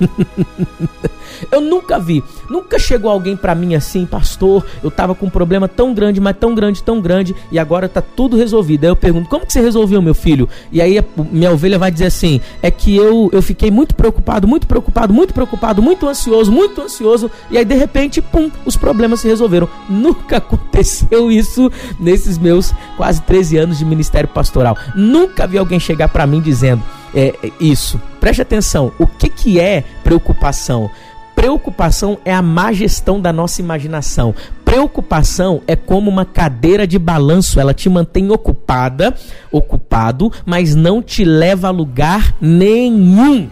eu 1.50 1.60
nunca 1.60 1.98
vi, 1.98 2.22
nunca 2.48 2.78
chegou 2.78 3.10
alguém 3.10 3.36
para 3.36 3.54
mim 3.54 3.74
assim, 3.74 4.06
pastor, 4.06 4.64
eu 4.82 4.90
tava 4.90 5.14
com 5.14 5.26
um 5.26 5.30
problema 5.30 5.68
tão 5.68 5.94
grande, 5.94 6.20
mas 6.20 6.36
tão 6.36 6.54
grande, 6.54 6.82
tão 6.82 7.00
grande, 7.00 7.34
e 7.50 7.58
agora 7.58 7.88
tá 7.88 8.00
tudo 8.00 8.36
resolvido. 8.36 8.84
Aí 8.84 8.90
eu 8.90 8.96
pergunto, 8.96 9.28
como 9.28 9.46
que 9.46 9.52
você 9.52 9.60
resolveu, 9.60 10.00
meu 10.02 10.14
filho? 10.14 10.48
E 10.70 10.80
aí 10.80 11.02
minha 11.30 11.52
ovelha 11.52 11.78
vai 11.78 11.90
dizer 11.90 12.06
assim, 12.06 12.40
é 12.62 12.70
que 12.70 12.94
eu, 12.96 13.30
eu 13.32 13.42
fiquei 13.42 13.70
muito 13.70 13.94
preocupado, 13.94 14.46
muito 14.46 14.66
preocupado, 14.66 15.12
muito 15.12 15.34
preocupado, 15.34 15.82
muito 15.82 16.08
ansioso, 16.08 16.50
muito 16.50 16.80
ansioso, 16.80 17.30
e 17.50 17.58
aí 17.58 17.64
de 17.64 17.74
repente, 17.74 18.20
pum, 18.20 18.50
os 18.64 18.76
problemas 18.76 19.20
se 19.20 19.28
resolveram. 19.28 19.68
Nunca 19.88 20.38
aconteceu 20.38 21.30
isso 21.30 21.70
nesses 21.98 22.38
meus 22.38 22.72
quase 22.96 23.20
13 23.22 23.58
anos 23.58 23.78
de 23.78 23.84
ministério 23.84 24.28
pastoral. 24.28 24.76
Nunca 24.94 25.46
vi 25.46 25.58
alguém 25.58 25.80
chegar 25.80 26.08
para 26.08 26.26
mim 26.26 26.40
dizendo, 26.40 26.82
é, 27.14 27.34
isso. 27.60 28.00
Preste 28.20 28.42
atenção. 28.42 28.92
O 28.98 29.06
que, 29.06 29.28
que 29.28 29.60
é 29.60 29.84
preocupação? 30.02 30.90
Preocupação 31.34 32.18
é 32.24 32.32
a 32.32 32.40
má 32.40 32.72
gestão 32.72 33.20
da 33.20 33.32
nossa 33.32 33.60
imaginação. 33.60 34.34
Preocupação 34.64 35.62
é 35.66 35.76
como 35.76 36.10
uma 36.10 36.24
cadeira 36.24 36.86
de 36.86 36.98
balanço, 36.98 37.60
ela 37.60 37.74
te 37.74 37.88
mantém 37.88 38.30
ocupada, 38.30 39.14
ocupado, 39.50 40.32
mas 40.46 40.74
não 40.74 41.02
te 41.02 41.24
leva 41.24 41.68
a 41.68 41.70
lugar 41.70 42.34
nenhum. 42.40 43.48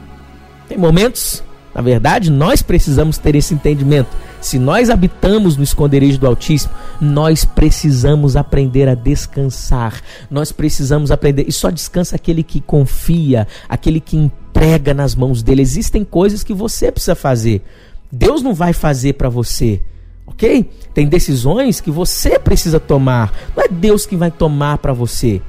Tem 0.68 0.78
momentos, 0.78 1.42
na 1.74 1.80
verdade, 1.80 2.30
nós 2.30 2.62
precisamos 2.62 3.18
ter 3.18 3.34
esse 3.34 3.54
entendimento 3.54 4.10
se 4.42 4.58
nós 4.58 4.90
habitamos 4.90 5.56
no 5.56 5.62
esconderijo 5.62 6.18
do 6.18 6.26
Altíssimo, 6.26 6.74
nós 7.00 7.44
precisamos 7.44 8.36
aprender 8.36 8.88
a 8.88 8.94
descansar. 8.94 10.02
Nós 10.28 10.50
precisamos 10.50 11.12
aprender. 11.12 11.44
E 11.46 11.52
só 11.52 11.70
descansa 11.70 12.16
aquele 12.16 12.42
que 12.42 12.60
confia, 12.60 13.46
aquele 13.68 14.00
que 14.00 14.16
entrega 14.16 14.92
nas 14.92 15.14
mãos 15.14 15.44
dele. 15.44 15.62
Existem 15.62 16.04
coisas 16.04 16.42
que 16.42 16.52
você 16.52 16.90
precisa 16.90 17.14
fazer. 17.14 17.62
Deus 18.10 18.42
não 18.42 18.52
vai 18.52 18.72
fazer 18.72 19.12
para 19.12 19.28
você. 19.28 19.80
Ok? 20.26 20.68
Tem 20.92 21.06
decisões 21.06 21.80
que 21.80 21.90
você 21.90 22.36
precisa 22.36 22.80
tomar. 22.80 23.32
Não 23.56 23.62
é 23.62 23.68
Deus 23.68 24.04
que 24.04 24.16
vai 24.16 24.32
tomar 24.32 24.78
para 24.78 24.92
você. 24.92 25.40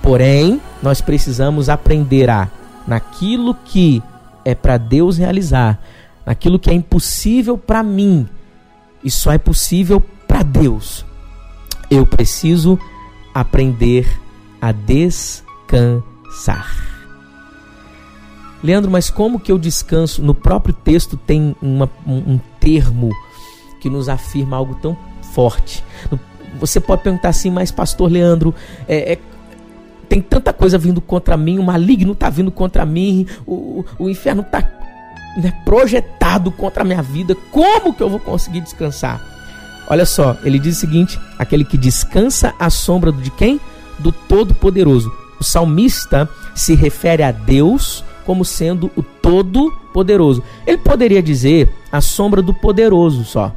Porém, 0.00 0.60
nós 0.82 1.02
precisamos 1.02 1.68
aprender 1.68 2.30
a, 2.30 2.48
naquilo 2.86 3.54
que 3.66 4.02
é 4.44 4.54
para 4.54 4.76
Deus 4.76 5.18
realizar, 5.18 5.80
naquilo 6.24 6.58
que 6.58 6.70
é 6.70 6.74
impossível 6.74 7.56
para 7.58 7.82
mim 7.82 8.28
e 9.04 9.10
só 9.10 9.32
é 9.32 9.38
possível 9.38 10.02
para 10.26 10.42
Deus. 10.42 11.04
Eu 11.90 12.06
preciso 12.06 12.78
aprender 13.34 14.08
a 14.60 14.72
descansar. 14.72 15.94
Leandro, 18.62 18.90
mas 18.90 19.10
como 19.10 19.38
que 19.38 19.52
eu 19.52 19.58
descanso? 19.58 20.22
No 20.22 20.34
próprio 20.34 20.72
texto 20.72 21.18
tem 21.18 21.54
uma, 21.60 21.90
um, 22.06 22.34
um 22.34 22.40
termo 22.58 23.10
que 23.78 23.90
nos 23.90 24.08
afirma 24.08 24.56
algo 24.56 24.74
tão 24.76 24.96
forte. 25.34 25.84
Você 26.58 26.80
pode 26.80 27.02
perguntar 27.02 27.28
assim, 27.28 27.50
mas 27.50 27.70
pastor 27.70 28.10
Leandro, 28.10 28.54
é, 28.88 29.12
é, 29.12 29.18
tem 30.14 30.22
tanta 30.22 30.52
coisa 30.52 30.78
vindo 30.78 31.00
contra 31.00 31.36
mim, 31.36 31.58
o 31.58 31.62
maligno 31.64 32.12
está 32.12 32.30
vindo 32.30 32.52
contra 32.52 32.86
mim, 32.86 33.26
o, 33.44 33.84
o 33.98 34.08
inferno 34.08 34.42
está 34.42 34.60
né, 35.36 35.52
projetado 35.64 36.52
contra 36.52 36.82
a 36.82 36.86
minha 36.86 37.02
vida, 37.02 37.34
como 37.50 37.92
que 37.92 38.00
eu 38.00 38.08
vou 38.08 38.20
conseguir 38.20 38.60
descansar? 38.60 39.20
Olha 39.88 40.06
só, 40.06 40.36
ele 40.44 40.60
diz 40.60 40.76
o 40.76 40.80
seguinte: 40.80 41.18
aquele 41.36 41.64
que 41.64 41.76
descansa 41.76 42.54
à 42.60 42.70
sombra 42.70 43.10
de 43.10 43.28
quem? 43.28 43.60
Do 43.98 44.12
Todo-Poderoso. 44.12 45.12
O 45.40 45.42
salmista 45.42 46.28
se 46.54 46.76
refere 46.76 47.24
a 47.24 47.32
Deus 47.32 48.04
como 48.24 48.44
sendo 48.44 48.92
o 48.96 49.02
Todo-Poderoso. 49.02 50.44
Ele 50.64 50.78
poderia 50.78 51.20
dizer 51.20 51.68
a 51.90 52.00
sombra 52.00 52.40
do 52.40 52.54
Poderoso 52.54 53.24
só, 53.24 53.52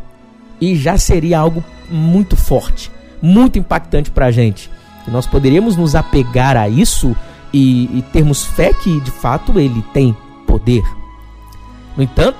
e 0.59 0.75
já 0.75 0.97
seria 0.97 1.37
algo 1.37 1.63
muito 1.87 2.35
forte, 2.35 2.91
muito 3.21 3.59
impactante 3.59 4.09
para 4.09 4.25
a 4.25 4.31
gente. 4.31 4.71
E 5.07 5.11
nós 5.11 5.25
poderíamos 5.25 5.75
nos 5.75 5.95
apegar 5.95 6.57
a 6.57 6.67
isso 6.67 7.15
e, 7.53 7.85
e 7.97 8.03
termos 8.11 8.45
fé 8.45 8.73
que 8.73 8.99
de 9.01 9.11
fato 9.11 9.59
ele 9.59 9.83
tem 9.93 10.15
poder. 10.45 10.83
No 11.95 12.03
entanto, 12.03 12.37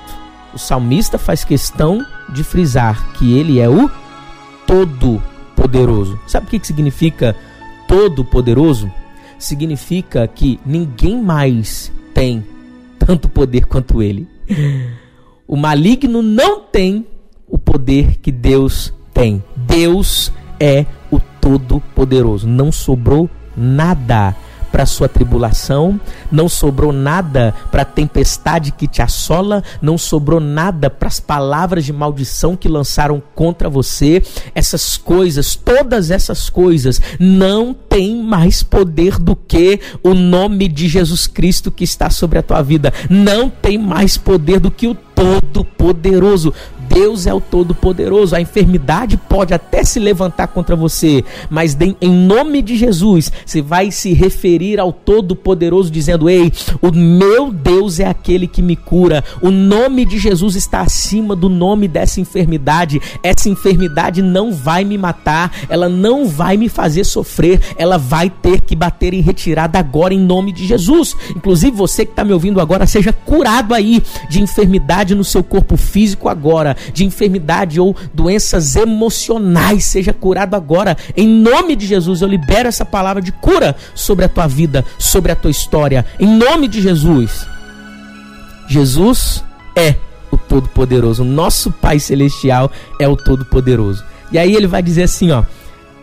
o 0.54 0.58
salmista 0.58 1.18
faz 1.18 1.44
questão 1.44 2.04
de 2.28 2.44
frisar 2.44 3.12
que 3.14 3.36
ele 3.36 3.58
é 3.58 3.68
o 3.68 3.90
Todo-Poderoso. 4.66 6.18
Sabe 6.26 6.46
o 6.46 6.50
que 6.50 6.66
significa 6.66 7.34
Todo-Poderoso? 7.86 8.90
Significa 9.38 10.26
que 10.28 10.60
ninguém 10.64 11.22
mais 11.22 11.92
tem 12.12 12.44
tanto 12.98 13.28
poder 13.28 13.66
quanto 13.66 14.02
ele. 14.02 14.28
O 15.46 15.56
maligno 15.56 16.20
não 16.22 16.60
tem 16.60 17.06
o 17.46 17.56
poder 17.56 18.18
que 18.18 18.30
Deus 18.30 18.92
tem. 19.14 19.42
Deus 19.56 20.30
é 20.60 20.84
Todo-Poderoso. 21.40 22.46
Não 22.46 22.70
sobrou 22.72 23.28
nada 23.56 24.34
para 24.70 24.86
sua 24.86 25.08
tribulação, 25.08 25.98
não 26.30 26.48
sobrou 26.48 26.92
nada 26.92 27.54
para 27.70 27.82
a 27.82 27.86
tempestade 27.86 28.72
que 28.72 28.86
te 28.86 29.02
assola, 29.02 29.62
não 29.80 29.96
sobrou 29.96 30.40
nada 30.40 30.90
para 30.90 31.08
as 31.08 31.18
palavras 31.18 31.84
de 31.84 31.92
maldição 31.92 32.56
que 32.56 32.68
lançaram 32.68 33.22
contra 33.34 33.68
você. 33.68 34.22
Essas 34.54 34.96
coisas, 34.96 35.54
todas 35.54 36.10
essas 36.10 36.50
coisas, 36.50 37.00
não 37.18 37.74
têm 37.74 38.22
mais 38.22 38.62
poder 38.62 39.18
do 39.18 39.34
que 39.34 39.80
o 40.02 40.14
nome 40.14 40.68
de 40.68 40.88
Jesus 40.88 41.26
Cristo 41.26 41.70
que 41.70 41.84
está 41.84 42.10
sobre 42.10 42.38
a 42.38 42.42
tua 42.42 42.62
vida. 42.62 42.92
Não 43.08 43.48
tem 43.48 43.78
mais 43.78 44.16
poder 44.16 44.60
do 44.60 44.70
que 44.70 44.86
o 44.86 44.94
Todo-Poderoso. 44.94 46.54
Deus 46.88 47.26
é 47.26 47.34
o 47.34 47.40
Todo-Poderoso. 47.40 48.34
A 48.34 48.40
enfermidade 48.40 49.16
pode 49.16 49.52
até 49.52 49.84
se 49.84 49.98
levantar 49.98 50.48
contra 50.48 50.74
você, 50.74 51.24
mas 51.50 51.76
em 52.00 52.10
nome 52.10 52.62
de 52.62 52.76
Jesus, 52.76 53.30
você 53.44 53.60
vai 53.60 53.90
se 53.90 54.12
referir 54.12 54.80
ao 54.80 54.92
Todo-Poderoso, 54.92 55.90
dizendo: 55.90 56.28
Ei, 56.28 56.52
o 56.80 56.90
meu 56.90 57.52
Deus 57.52 58.00
é 58.00 58.06
aquele 58.06 58.46
que 58.46 58.62
me 58.62 58.74
cura. 58.74 59.22
O 59.42 59.50
nome 59.50 60.04
de 60.04 60.18
Jesus 60.18 60.56
está 60.56 60.80
acima 60.80 61.36
do 61.36 61.48
nome 61.48 61.86
dessa 61.86 62.20
enfermidade. 62.20 63.00
Essa 63.22 63.48
enfermidade 63.48 64.22
não 64.22 64.52
vai 64.52 64.84
me 64.84 64.96
matar, 64.96 65.52
ela 65.68 65.88
não 65.88 66.26
vai 66.26 66.56
me 66.56 66.68
fazer 66.68 67.04
sofrer, 67.04 67.60
ela 67.76 67.98
vai 67.98 68.30
ter 68.30 68.60
que 68.60 68.74
bater 68.74 69.12
em 69.12 69.20
retirada 69.20 69.78
agora, 69.78 70.14
em 70.14 70.20
nome 70.20 70.52
de 70.52 70.66
Jesus. 70.66 71.14
Inclusive, 71.36 71.76
você 71.76 72.04
que 72.04 72.12
está 72.12 72.24
me 72.24 72.32
ouvindo 72.32 72.60
agora, 72.60 72.86
seja 72.86 73.12
curado 73.12 73.74
aí 73.74 74.02
de 74.30 74.40
enfermidade 74.40 75.14
no 75.14 75.24
seu 75.24 75.44
corpo 75.44 75.76
físico 75.76 76.28
agora 76.28 76.77
de 76.92 77.04
enfermidade 77.04 77.80
ou 77.80 77.96
doenças 78.12 78.76
emocionais, 78.76 79.84
seja 79.84 80.12
curado 80.12 80.54
agora. 80.54 80.96
Em 81.16 81.26
nome 81.26 81.76
de 81.76 81.86
Jesus, 81.86 82.22
eu 82.22 82.28
libero 82.28 82.68
essa 82.68 82.84
palavra 82.84 83.22
de 83.22 83.32
cura 83.32 83.76
sobre 83.94 84.24
a 84.24 84.28
tua 84.28 84.46
vida, 84.46 84.84
sobre 84.98 85.32
a 85.32 85.36
tua 85.36 85.50
história. 85.50 86.04
Em 86.18 86.26
nome 86.26 86.68
de 86.68 86.80
Jesus. 86.80 87.46
Jesus 88.68 89.44
é 89.74 89.94
o 90.30 90.36
Todo-Poderoso. 90.36 91.24
Nosso 91.24 91.70
Pai 91.70 91.98
Celestial 91.98 92.70
é 93.00 93.08
o 93.08 93.16
Todo-Poderoso. 93.16 94.04
E 94.30 94.38
aí 94.38 94.54
ele 94.54 94.66
vai 94.66 94.82
dizer 94.82 95.04
assim, 95.04 95.30
ó: 95.30 95.42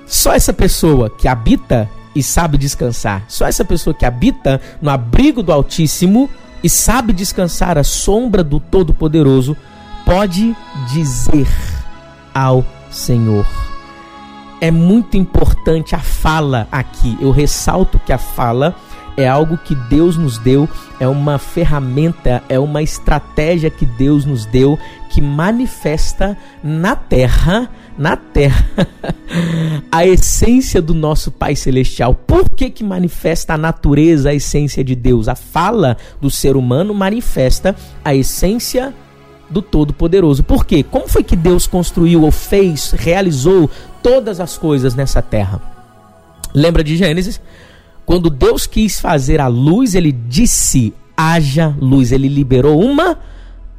só 0.06 0.34
essa 0.34 0.54
pessoa 0.54 1.10
que 1.10 1.28
habita 1.28 1.90
e 2.16 2.24
sabe 2.24 2.58
descansar, 2.58 3.26
só 3.28 3.46
essa 3.46 3.66
pessoa 3.66 3.94
que 3.94 4.06
habita 4.06 4.62
no 4.82 4.90
abrigo 4.90 5.44
do 5.44 5.52
Altíssimo 5.52 6.30
e 6.64 6.70
sabe 6.70 7.14
descansar 7.14 7.78
à 7.78 7.84
sombra 7.84 8.44
do 8.44 8.60
Todo-Poderoso 8.60 9.56
pode 10.06 10.56
dizer 10.94 11.48
ao 12.34 12.64
Senhor. 12.92 13.46
É 14.62 14.72
muito 14.72 15.18
importante 15.18 15.96
a 15.96 16.00
fala 16.00 16.68
aqui. 16.72 17.18
Eu 17.20 17.32
ressalto 17.32 18.00
que 18.00 18.14
a 18.14 18.18
fala 18.18 18.76
é 19.18 19.28
algo 19.28 19.58
que 19.58 19.76
Deus 19.76 20.18
nos 20.18 20.38
deu, 20.38 20.68
é 21.00 21.08
uma 21.08 21.38
ferramenta, 21.38 22.44
é 22.50 22.60
uma 22.60 22.82
estratégia 22.82 23.70
que 23.70 23.86
Deus 23.86 24.26
nos 24.26 24.46
deu 24.46 24.78
que 25.10 25.22
manifesta 25.22 26.38
na 26.62 26.96
terra, 26.96 27.70
na 27.98 28.18
terra, 28.18 28.66
a 29.90 30.06
essência 30.06 30.82
do 30.82 30.94
nosso 30.94 31.32
Pai 31.32 31.56
Celestial. 31.56 32.14
Por 32.14 32.50
que 32.50 32.70
que 32.70 32.84
manifesta 32.84 33.54
a 33.54 33.58
natureza, 33.58 34.30
a 34.30 34.34
essência 34.34 34.84
de 34.84 34.96
Deus? 34.96 35.30
A 35.30 35.36
fala 35.36 35.96
do 36.20 36.30
ser 36.30 36.58
humano 36.58 36.94
manifesta 36.94 37.74
a 38.04 38.14
essência 38.14 38.94
do 39.50 39.62
Todo-Poderoso. 39.62 40.44
Por 40.44 40.66
quê? 40.66 40.84
Como 40.84 41.08
foi 41.08 41.24
que 41.24 41.36
Deus 41.36 41.68
construiu 41.68 42.24
ou 42.24 42.32
fez, 42.32 42.92
realizou 42.92 43.70
todas 44.02 44.40
as 44.40 44.58
coisas 44.58 44.96
nessa 44.96 45.22
terra? 45.22 45.62
Lembra 46.54 46.84
de 46.84 46.96
Gênesis? 46.96 47.42
Quando 48.06 48.30
Deus 48.30 48.68
quis 48.68 49.00
fazer 49.00 49.42
a 49.42 49.48
luz, 49.48 49.96
ele 49.96 50.12
disse: 50.12 50.94
haja 51.18 51.76
luz. 51.80 52.12
Ele 52.12 52.28
liberou 52.28 52.80
uma 52.80 53.18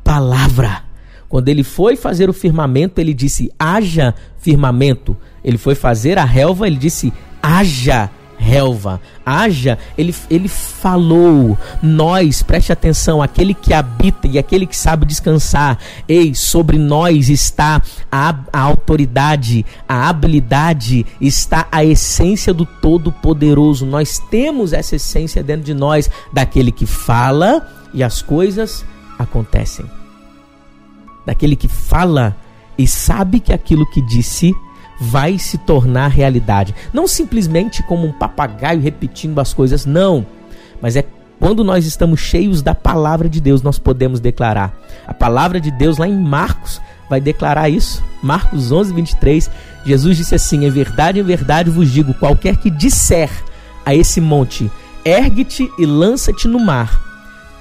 palavra. 0.03 0.83
Quando 1.29 1.49
ele 1.49 1.63
foi 1.63 1.97
fazer 1.97 2.29
o 2.29 2.33
firmamento, 2.33 3.01
ele 3.01 3.15
disse: 3.15 3.51
haja 3.59 4.15
firmamento. 4.39 5.17
Ele 5.45 5.59
foi 5.59 5.75
fazer 5.75 6.19
a 6.19 6.25
relva, 6.25 6.67
ele 6.67 6.77
disse: 6.77 7.13
haja 7.43 8.11
relva. 8.39 9.01
Haja, 9.25 9.79
ele, 9.97 10.15
ele 10.31 10.49
falou, 10.49 11.59
nós, 11.83 12.43
preste 12.43 12.73
atenção, 12.73 13.23
aquele 13.23 13.55
que 13.55 13.75
habita 13.75 14.27
e 14.29 14.39
aquele 14.39 14.67
que 14.67 14.77
sabe 14.77 15.07
descansar, 15.07 15.79
ei, 16.09 16.35
sobre 16.35 16.79
nós 16.79 17.29
está 17.29 17.83
a, 18.11 18.39
a 18.53 18.61
autoridade, 18.61 19.65
a 19.89 20.09
habilidade, 20.09 21.05
está 21.21 21.67
a 21.73 21.85
essência 21.85 22.55
do 22.55 22.65
Todo-Poderoso. 22.65 23.85
Nós 23.87 24.19
temos 24.31 24.73
essa 24.73 24.97
essência 24.97 25.43
dentro 25.43 25.65
de 25.65 25.75
nós, 25.75 26.11
daquele 26.33 26.71
que 26.71 26.87
fala 26.87 27.67
e 27.93 28.03
as 28.03 28.23
coisas 28.23 28.85
acontecem. 29.19 29.87
Daquele 31.25 31.57
que 31.57 31.69
fala 31.69 32.37
e 32.79 32.87
sabe 32.87 33.41
que 33.41 33.53
aquilo 33.53 33.87
que 33.87 34.01
disse 34.01 34.55
vai 35.01 35.39
se 35.39 35.59
tornar 35.59 36.09
realidade. 36.09 36.75
Não 36.93 37.07
simplesmente 37.07 37.83
como 37.83 38.07
um 38.07 38.13
papagaio 38.13 38.81
repetindo 38.81 39.39
as 39.41 39.53
coisas, 39.53 39.85
não. 39.85 40.27
Mas 40.81 40.97
é 40.97 41.05
quando 41.39 41.63
nós 41.63 41.85
estamos 41.87 42.21
cheios 42.21 42.63
da 42.63 42.75
palavra 42.75 43.29
de 43.29 43.41
Deus, 43.41 43.63
nós 43.63 43.79
podemos 43.79 44.21
declarar. 44.21 44.75
A 45.07 45.13
palavra 45.13 45.61
de 45.61 45.71
Deus 45.71 45.99
lá 45.99 46.09
em 46.09 46.17
Marcos 46.17 46.81
vai 47.09 47.21
declarar 47.21 47.69
isso. 47.69 48.03
Marcos 48.23 48.73
11, 48.73 48.95
23. 48.95 49.51
Jesus 49.85 50.17
disse 50.17 50.35
assim: 50.35 50.65
Em 50.65 50.71
verdade, 50.71 51.21
em 51.21 51.23
verdade 51.23 51.71
vos 51.71 51.91
digo: 51.91 52.15
qualquer 52.15 52.57
que 52.57 52.71
disser 52.71 53.31
a 53.85 53.95
esse 53.95 54.21
monte, 54.21 54.71
ergue-te 55.05 55.71
e 55.79 55.87
lança-te 55.87 56.49
no 56.49 56.59
mar, 56.59 57.01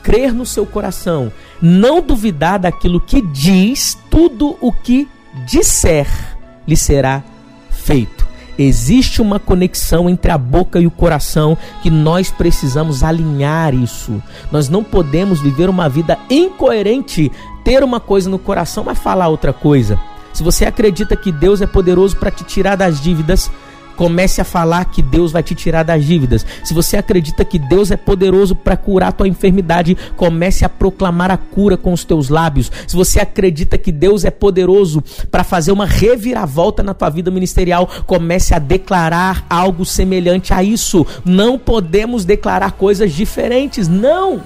crer 0.02 0.34
no 0.34 0.46
seu 0.46 0.66
coração, 0.66 1.32
não 1.62 2.02
duvidar 2.02 2.58
daquilo 2.58 3.00
que 3.00 3.22
diz, 3.22 3.98
tudo 4.10 4.58
o 4.62 4.72
que 4.72 5.08
disser 5.46 6.35
lhe 6.68 6.76
será 6.76 7.24
feito. 7.70 8.26
Existe 8.58 9.22
uma 9.22 9.38
conexão 9.38 10.10
entre 10.10 10.32
a 10.32 10.38
boca 10.38 10.80
e 10.80 10.88
o 10.88 10.92
coração 10.92 11.58
que 11.82 11.90
nós 11.90 12.32
precisamos 12.32 13.04
alinhar 13.04 13.74
isso. 13.76 14.22
Nós 14.52 14.70
não 14.70 14.84
podemos 14.84 15.42
viver 15.42 15.70
uma 15.70 15.90
vida 15.90 16.18
incoerente, 16.30 17.32
ter 17.64 17.84
uma 17.84 18.00
coisa 18.00 18.30
no 18.30 18.40
coração, 18.40 18.86
mas 18.86 18.98
falar 18.98 19.28
outra 19.28 19.52
coisa. 19.52 20.00
Se 20.32 20.42
você 20.44 20.66
acredita 20.66 21.16
que 21.16 21.32
Deus 21.32 21.62
é 21.62 21.68
poderoso 21.68 22.16
para 22.16 22.32
te 22.32 22.44
tirar 22.44 22.76
das 22.76 23.02
dívidas, 23.02 23.52
Comece 23.96 24.42
a 24.42 24.46
falar 24.46 24.86
que 24.86 25.02
Deus 25.02 25.32
vai 25.32 25.42
te 25.42 25.56
tirar 25.56 25.84
das 25.84 26.04
dívidas. 26.04 26.46
Se 26.64 26.74
você 26.74 26.98
acredita 26.98 27.46
que 27.46 27.58
Deus 27.58 27.92
é 27.92 27.98
poderoso 27.98 28.56
para 28.56 28.76
curar 28.76 29.14
tua 29.14 29.28
enfermidade, 29.28 29.98
comece 30.16 30.66
a 30.66 30.70
proclamar 30.70 31.32
a 31.32 31.38
cura 31.38 31.78
com 31.78 31.94
os 31.94 32.04
teus 32.04 32.30
lábios. 32.30 32.72
Se 32.88 32.96
você 32.96 33.20
acredita 33.20 33.78
que 33.78 33.92
Deus 33.92 34.26
é 34.26 34.32
poderoso 34.32 35.04
para 35.32 35.44
fazer 35.44 35.72
uma 35.72 35.86
reviravolta 35.86 36.84
na 36.84 36.94
tua 36.94 37.10
vida 37.10 37.32
ministerial, 37.32 37.90
comece 38.06 38.54
a 38.54 38.60
declarar 38.60 39.46
algo 39.50 39.86
semelhante 39.86 40.54
a 40.54 40.64
isso. 40.64 41.06
Não 41.24 41.58
podemos 41.58 42.26
declarar 42.26 42.74
coisas 42.74 43.14
diferentes, 43.14 43.88
não. 43.88 44.42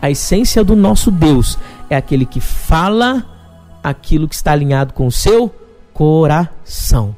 A 0.00 0.10
essência 0.10 0.62
do 0.62 0.76
nosso 0.76 1.10
Deus 1.10 1.58
é 1.88 1.96
aquele 1.96 2.26
que 2.26 2.40
fala 2.40 3.24
aquilo 3.82 4.28
que 4.28 4.34
está 4.34 4.52
alinhado 4.52 4.92
com 4.92 5.06
o 5.06 5.12
seu 5.12 5.52
coração. 5.92 7.16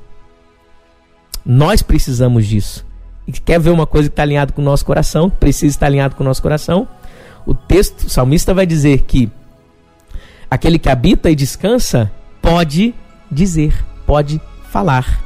Nós 1.50 1.80
precisamos 1.80 2.46
disso. 2.46 2.84
E 3.26 3.32
quer 3.32 3.58
ver 3.58 3.70
uma 3.70 3.86
coisa 3.86 4.10
que 4.10 4.12
está 4.12 4.22
alinhada 4.22 4.52
com 4.52 4.60
o 4.60 4.64
nosso 4.64 4.84
coração, 4.84 5.30
precisa 5.30 5.74
estar 5.74 5.86
alinhado 5.86 6.14
com 6.14 6.22
o 6.22 6.26
nosso 6.26 6.42
coração? 6.42 6.86
O 7.46 7.54
texto, 7.54 8.02
o 8.02 8.10
salmista 8.10 8.52
vai 8.52 8.66
dizer 8.66 9.04
que 9.04 9.30
aquele 10.50 10.78
que 10.78 10.90
habita 10.90 11.30
e 11.30 11.34
descansa 11.34 12.12
pode 12.42 12.94
dizer, 13.30 13.82
pode 14.06 14.38
falar. 14.70 15.24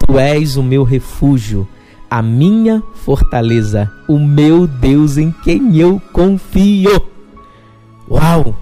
Tu 0.00 0.18
és 0.18 0.56
o 0.56 0.62
meu 0.62 0.82
refúgio, 0.82 1.68
a 2.10 2.20
minha 2.20 2.82
fortaleza, 2.92 3.88
o 4.08 4.18
meu 4.18 4.66
Deus 4.66 5.18
em 5.18 5.30
quem 5.30 5.76
eu 5.76 6.02
confio. 6.12 7.08
Uau! 8.10 8.56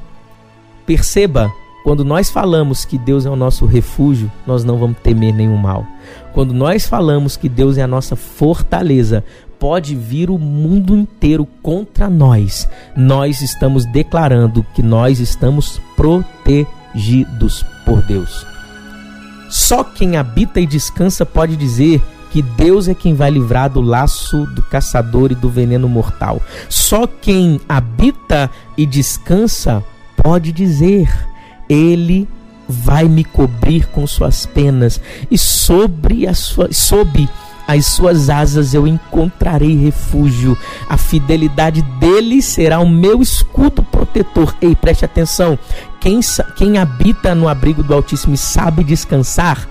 Perceba 0.84 1.50
quando 1.84 2.04
nós 2.04 2.30
falamos 2.30 2.84
que 2.84 2.96
Deus 2.96 3.26
é 3.26 3.30
o 3.30 3.36
nosso 3.36 3.66
refúgio, 3.66 4.30
nós 4.46 4.62
não 4.62 4.78
vamos 4.78 4.98
temer 4.98 5.34
nenhum 5.34 5.56
mal. 5.56 5.86
Quando 6.32 6.54
nós 6.54 6.86
falamos 6.86 7.36
que 7.36 7.48
Deus 7.48 7.76
é 7.76 7.82
a 7.82 7.86
nossa 7.86 8.16
fortaleza, 8.16 9.24
pode 9.58 9.94
vir 9.94 10.30
o 10.30 10.38
mundo 10.38 10.96
inteiro 10.96 11.46
contra 11.62 12.08
nós. 12.08 12.68
Nós 12.96 13.42
estamos 13.42 13.84
declarando 13.84 14.64
que 14.74 14.82
nós 14.82 15.20
estamos 15.20 15.80
protegidos 15.94 17.64
por 17.84 18.02
Deus. 18.02 18.46
Só 19.50 19.84
quem 19.84 20.16
habita 20.16 20.58
e 20.58 20.66
descansa 20.66 21.26
pode 21.26 21.56
dizer 21.56 22.02
que 22.30 22.40
Deus 22.40 22.88
é 22.88 22.94
quem 22.94 23.14
vai 23.14 23.30
livrar 23.30 23.68
do 23.68 23.82
laço 23.82 24.46
do 24.46 24.62
caçador 24.62 25.30
e 25.30 25.34
do 25.34 25.50
veneno 25.50 25.86
mortal. 25.86 26.40
Só 26.70 27.06
quem 27.06 27.60
habita 27.68 28.50
e 28.76 28.86
descansa 28.86 29.84
pode 30.16 30.50
dizer 30.50 31.08
ele 31.68 32.26
vai 32.68 33.08
me 33.08 33.24
cobrir 33.24 33.86
com 33.88 34.06
suas 34.06 34.46
penas 34.46 35.00
e 35.30 35.36
sobre 35.36 36.26
as 36.26 36.38
suas, 36.38 36.76
sob 36.76 37.28
as 37.66 37.86
suas 37.86 38.28
asas 38.28 38.74
eu 38.74 38.86
encontrarei 38.86 39.76
refúgio. 39.76 40.56
A 40.88 40.96
fidelidade 40.96 41.82
dele 41.82 42.42
será 42.42 42.80
o 42.80 42.88
meu 42.88 43.22
escudo 43.22 43.82
protetor. 43.82 44.54
Ei, 44.60 44.74
preste 44.74 45.04
atenção. 45.04 45.58
Quem, 46.00 46.20
quem 46.56 46.78
habita 46.78 47.34
no 47.34 47.48
abrigo 47.48 47.82
do 47.82 47.94
Altíssimo 47.94 48.34
e 48.34 48.38
sabe 48.38 48.82
descansar, 48.84 49.68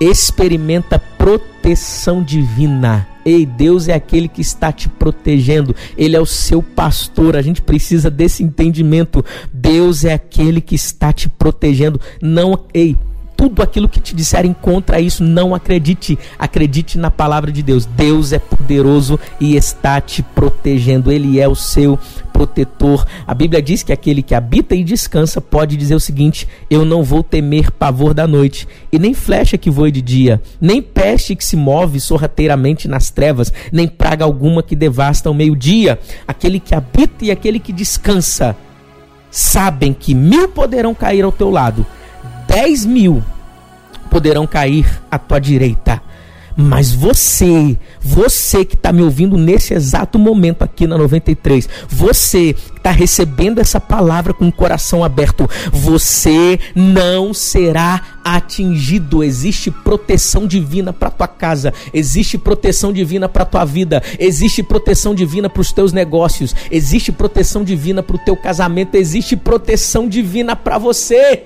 experimenta 0.00 0.98
proteção 0.98 2.22
divina. 2.22 3.06
Ei, 3.24 3.44
Deus 3.44 3.88
é 3.88 3.94
aquele 3.94 4.28
que 4.28 4.40
está 4.40 4.72
te 4.72 4.88
protegendo, 4.88 5.74
Ele 5.96 6.16
é 6.16 6.20
o 6.20 6.26
seu 6.26 6.62
pastor. 6.62 7.36
A 7.36 7.42
gente 7.42 7.62
precisa 7.62 8.10
desse 8.10 8.42
entendimento. 8.42 9.24
Deus 9.52 10.04
é 10.04 10.14
aquele 10.14 10.60
que 10.60 10.74
está 10.74 11.12
te 11.12 11.28
protegendo. 11.28 12.00
Não, 12.20 12.64
ei, 12.72 12.96
tudo 13.38 13.62
aquilo 13.62 13.88
que 13.88 14.00
te 14.00 14.16
disserem 14.16 14.52
contra 14.52 15.00
isso, 15.00 15.22
não 15.22 15.54
acredite. 15.54 16.18
Acredite 16.36 16.98
na 16.98 17.08
palavra 17.08 17.52
de 17.52 17.62
Deus. 17.62 17.86
Deus 17.86 18.32
é 18.32 18.38
poderoso 18.40 19.16
e 19.38 19.54
está 19.54 20.00
te 20.00 20.24
protegendo. 20.24 21.12
Ele 21.12 21.38
é 21.38 21.46
o 21.46 21.54
seu 21.54 21.96
protetor. 22.32 23.06
A 23.24 23.32
Bíblia 23.32 23.62
diz 23.62 23.84
que 23.84 23.92
aquele 23.92 24.24
que 24.24 24.34
habita 24.34 24.74
e 24.74 24.82
descansa 24.82 25.40
pode 25.40 25.76
dizer 25.76 25.94
o 25.94 26.00
seguinte: 26.00 26.48
Eu 26.68 26.84
não 26.84 27.04
vou 27.04 27.22
temer 27.22 27.70
pavor 27.70 28.12
da 28.12 28.26
noite, 28.26 28.66
e 28.90 28.98
nem 28.98 29.14
flecha 29.14 29.56
que 29.56 29.70
voe 29.70 29.92
de 29.92 30.02
dia, 30.02 30.42
nem 30.60 30.82
peste 30.82 31.36
que 31.36 31.44
se 31.44 31.54
move 31.54 32.00
sorrateiramente 32.00 32.88
nas 32.88 33.08
trevas, 33.08 33.52
nem 33.70 33.86
praga 33.86 34.24
alguma 34.24 34.64
que 34.64 34.74
devasta 34.74 35.28
ao 35.28 35.34
meio-dia. 35.34 36.00
Aquele 36.26 36.58
que 36.58 36.74
habita 36.74 37.24
e 37.24 37.30
aquele 37.30 37.60
que 37.60 37.72
descansa 37.72 38.56
sabem 39.30 39.92
que 39.92 40.12
mil 40.12 40.48
poderão 40.48 40.92
cair 40.92 41.22
ao 41.22 41.30
teu 41.30 41.50
lado 41.50 41.86
10 42.48 42.86
mil 42.86 43.22
poderão 44.10 44.46
cair 44.46 45.00
à 45.10 45.18
tua 45.18 45.38
direita. 45.38 46.02
Mas 46.60 46.90
você, 46.90 47.78
você 48.00 48.64
que 48.64 48.74
está 48.74 48.92
me 48.92 49.00
ouvindo 49.00 49.36
nesse 49.36 49.74
exato 49.74 50.18
momento 50.18 50.62
aqui 50.62 50.88
na 50.88 50.98
93, 50.98 51.68
você 51.88 52.52
que 52.52 52.78
está 52.78 52.90
recebendo 52.90 53.60
essa 53.60 53.78
palavra 53.78 54.34
com 54.34 54.48
o 54.48 54.52
coração 54.52 55.04
aberto, 55.04 55.48
você 55.70 56.58
não 56.74 57.32
será 57.32 58.18
atingido. 58.24 59.22
Existe 59.22 59.70
proteção 59.70 60.48
divina 60.48 60.92
para 60.92 61.10
tua 61.10 61.28
casa, 61.28 61.72
existe 61.94 62.36
proteção 62.36 62.92
divina 62.92 63.28
para 63.28 63.44
tua 63.44 63.64
vida, 63.64 64.02
existe 64.18 64.60
proteção 64.60 65.14
divina 65.14 65.48
para 65.48 65.60
os 65.60 65.70
teus 65.70 65.92
negócios, 65.92 66.56
existe 66.72 67.12
proteção 67.12 67.62
divina 67.62 68.02
para 68.02 68.16
o 68.16 68.24
teu 68.24 68.36
casamento, 68.36 68.96
existe 68.96 69.36
proteção 69.36 70.08
divina 70.08 70.56
para 70.56 70.76
você 70.76 71.44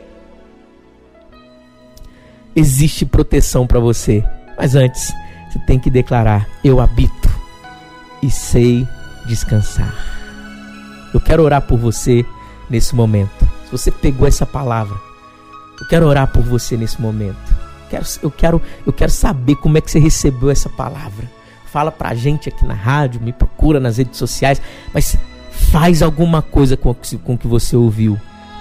existe 2.54 3.04
proteção 3.04 3.66
para 3.66 3.80
você. 3.80 4.24
Mas 4.56 4.74
antes, 4.74 5.12
você 5.50 5.58
tem 5.60 5.78
que 5.78 5.90
declarar: 5.90 6.46
Eu 6.62 6.80
habito 6.80 7.30
e 8.22 8.30
sei 8.30 8.86
descansar. 9.26 9.94
Eu 11.12 11.20
quero 11.20 11.42
orar 11.42 11.62
por 11.62 11.78
você 11.78 12.24
nesse 12.70 12.94
momento. 12.94 13.44
Se 13.66 13.72
você 13.72 13.90
pegou 13.90 14.26
essa 14.26 14.46
palavra, 14.46 14.96
eu 15.80 15.86
quero 15.88 16.06
orar 16.06 16.28
por 16.28 16.42
você 16.42 16.76
nesse 16.76 17.00
momento. 17.00 17.36
Eu 17.82 17.88
quero, 17.90 18.06
eu 18.22 18.30
quero, 18.30 18.62
eu 18.86 18.92
quero 18.92 19.10
saber 19.10 19.56
como 19.56 19.76
é 19.76 19.80
que 19.80 19.90
você 19.90 19.98
recebeu 19.98 20.50
essa 20.50 20.68
palavra. 20.68 21.30
Fala 21.66 21.90
pra 21.90 22.14
gente 22.14 22.48
aqui 22.48 22.64
na 22.64 22.74
rádio, 22.74 23.20
me 23.20 23.32
procura 23.32 23.80
nas 23.80 23.96
redes 23.96 24.18
sociais, 24.18 24.60
mas 24.92 25.16
faz 25.50 26.02
alguma 26.02 26.42
coisa 26.42 26.76
com 26.76 26.90
o 26.90 27.38
que 27.38 27.46
você 27.46 27.76
ouviu. 27.76 28.18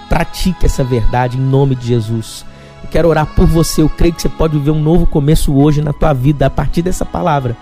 Pratique 0.08 0.66
essa 0.66 0.84
verdade 0.84 1.38
em 1.38 1.40
nome 1.40 1.74
de 1.74 1.88
Jesus. 1.88 2.44
Eu 2.82 2.88
quero 2.90 3.08
orar 3.08 3.26
por 3.26 3.46
você. 3.46 3.82
Eu 3.82 3.88
creio 3.88 4.14
que 4.14 4.22
você 4.22 4.28
pode 4.28 4.58
viver 4.58 4.70
um 4.70 4.82
novo 4.82 5.06
começo 5.06 5.54
hoje 5.54 5.80
na 5.80 5.92
tua 5.92 6.12
vida 6.12 6.46
a 6.46 6.50
partir 6.50 6.82
dessa 6.82 7.04
palavra. 7.04 7.56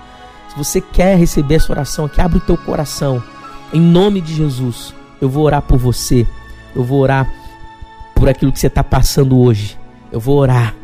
Se 0.48 0.56
você 0.56 0.80
quer 0.80 1.16
receber 1.16 1.56
essa 1.56 1.72
oração 1.72 2.06
aqui, 2.06 2.20
abre 2.20 2.38
o 2.38 2.40
teu 2.40 2.56
coração. 2.56 3.22
Em 3.72 3.80
nome 3.80 4.20
de 4.20 4.34
Jesus, 4.34 4.94
eu 5.20 5.28
vou 5.28 5.44
orar 5.44 5.62
por 5.62 5.78
você. 5.78 6.26
Eu 6.74 6.82
vou 6.82 7.00
orar 7.00 7.30
por 8.14 8.28
aquilo 8.28 8.52
que 8.52 8.58
você 8.58 8.66
está 8.66 8.82
passando 8.82 9.38
hoje. 9.38 9.78
Eu 10.10 10.18
vou 10.18 10.38
orar 10.38 10.74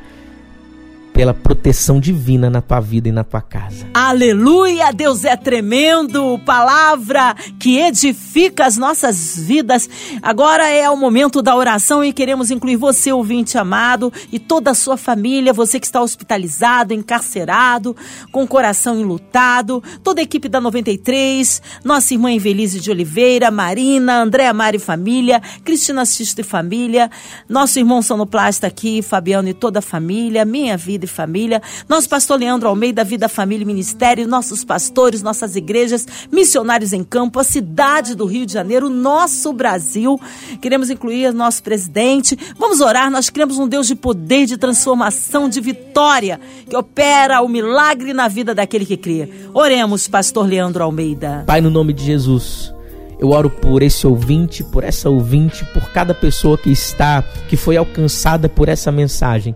pela 1.17 1.33
proteção 1.33 1.99
divina 1.99 2.51
na 2.51 2.61
tua 2.61 2.79
vida 2.79 3.09
e 3.09 3.13
na 3.13 3.25
tua 3.25 3.41
casa. 3.41 3.87
Aleluia! 3.95 4.93
Deus 4.93 5.25
é 5.25 5.35
tremendo! 5.35 6.39
Palavra 6.45 7.35
que 7.59 7.79
edifica 7.79 8.67
as 8.67 8.77
nossas 8.77 9.35
vidas. 9.35 9.89
Agora 10.21 10.69
é 10.69 10.91
o 10.91 10.97
momento 10.97 11.41
da 11.41 11.57
oração 11.57 12.05
e 12.05 12.13
queremos 12.13 12.51
incluir 12.51 12.77
você, 12.77 13.11
ouvinte 13.15 13.57
amado, 13.57 14.13
e 14.31 14.39
toda 14.39 14.73
a 14.73 14.75
sua 14.75 14.99
família, 14.99 15.55
você 15.55 15.81
que 15.81 15.87
está 15.87 16.03
hospitalizado, 16.03 16.93
encarcerado, 16.93 17.97
com 18.31 18.45
o 18.45 18.47
coração 18.47 19.01
enlutado, 19.01 19.83
toda 20.05 20.21
a 20.21 20.23
equipe 20.23 20.51
da 20.51 20.61
93, 20.61 21.63
nossa 21.83 22.13
irmã 22.13 22.31
Evelise 22.31 22.79
de 22.79 22.91
Oliveira, 22.91 23.51
Marina, 23.51 24.21
Andréa 24.21 24.53
Mari 24.53 24.79
Família, 24.79 25.41
Cristina 25.65 26.05
Sisto 26.05 26.41
e 26.41 26.45
Família, 26.45 27.11
nosso 27.49 27.79
irmão 27.79 28.03
sonoplasta 28.03 28.67
aqui, 28.67 29.01
Fabiano 29.01 29.49
e 29.49 29.55
toda 29.55 29.79
a 29.79 29.83
família, 29.83 30.45
minha 30.45 30.77
vida 30.77 31.06
e 31.07 31.09
Família, 31.09 31.63
nosso 31.89 32.09
pastor 32.09 32.39
Leandro 32.39 32.69
Almeida, 32.69 33.03
Vida, 33.03 33.29
Família 33.29 33.65
e 33.65 33.67
Ministério, 33.67 34.29
nossos 34.29 34.65
pastores, 34.65 35.23
nossas 35.23 35.57
igrejas, 35.57 36.07
missionários 36.31 36.93
em 36.93 37.03
campo, 37.03 37.41
a 37.41 37.45
cidade 37.45 38.15
do 38.15 38.27
Rio 38.27 38.45
de 38.45 38.53
Janeiro, 38.53 38.91
nosso 38.91 39.53
Brasil. 39.53 40.21
Queremos 40.61 40.91
incluir 40.91 41.33
nosso 41.33 41.63
presidente. 41.63 42.39
Vamos 42.59 42.81
orar, 42.81 43.11
nós 43.11 43.31
queremos 43.31 43.59
um 43.59 43.67
Deus 43.67 43.87
de 43.87 43.95
poder, 43.95 44.47
de 44.47 44.57
transformação, 44.57 45.49
de 45.49 45.61
vitória, 45.61 46.41
que 46.69 46.77
opera 46.77 47.41
o 47.41 47.49
milagre 47.49 48.13
na 48.13 48.29
vida 48.29 48.55
daquele 48.55 48.85
que 48.85 48.97
crê. 48.97 49.29
Oremos, 49.55 50.07
pastor 50.07 50.47
Leandro 50.47 50.85
Almeida. 50.85 51.45
Pai, 51.47 51.61
no 51.61 51.71
nome 51.71 51.93
de 51.93 52.05
Jesus. 52.05 52.75
Eu 53.19 53.31
oro 53.31 53.49
por 53.49 53.83
esse 53.83 54.07
ouvinte, 54.07 54.63
por 54.63 54.85
essa 54.85 55.09
ouvinte, 55.09 55.65
por 55.73 55.91
cada 55.91 56.15
pessoa 56.15 56.59
que 56.59 56.71
está, 56.71 57.23
que 57.49 57.57
foi 57.57 57.77
alcançada 57.77 58.49
por 58.49 58.69
essa 58.69 58.93
mensagem. 58.93 59.55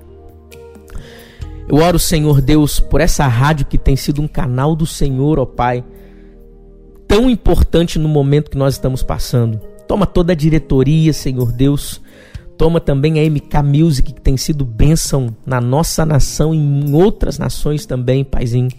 Eu 1.70 1.76
oro, 1.76 2.00
Senhor 2.00 2.40
Deus, 2.40 2.80
por 2.80 3.00
essa 3.00 3.28
rádio 3.28 3.64
que 3.64 3.78
tem 3.78 3.94
sido 3.94 4.20
um 4.20 4.26
canal 4.26 4.74
do 4.74 4.84
Senhor, 4.84 5.38
ó 5.38 5.46
Pai, 5.46 5.84
tão 7.06 7.30
importante 7.30 7.96
no 7.96 8.08
momento 8.08 8.50
que 8.50 8.58
nós 8.58 8.74
estamos 8.74 9.04
passando. 9.04 9.60
Toma 9.86 10.04
toda 10.04 10.32
a 10.32 10.34
diretoria, 10.34 11.12
Senhor 11.12 11.52
Deus. 11.52 12.00
Toma 12.58 12.80
também 12.80 13.20
a 13.20 13.30
MK 13.30 13.62
Music, 13.62 14.12
que 14.12 14.20
tem 14.20 14.36
sido 14.36 14.64
bênção 14.64 15.32
na 15.46 15.60
nossa 15.60 16.04
nação 16.04 16.52
e 16.52 16.58
em 16.58 16.92
outras 16.92 17.38
nações 17.38 17.86
também, 17.86 18.24
Paizinho. 18.24 18.70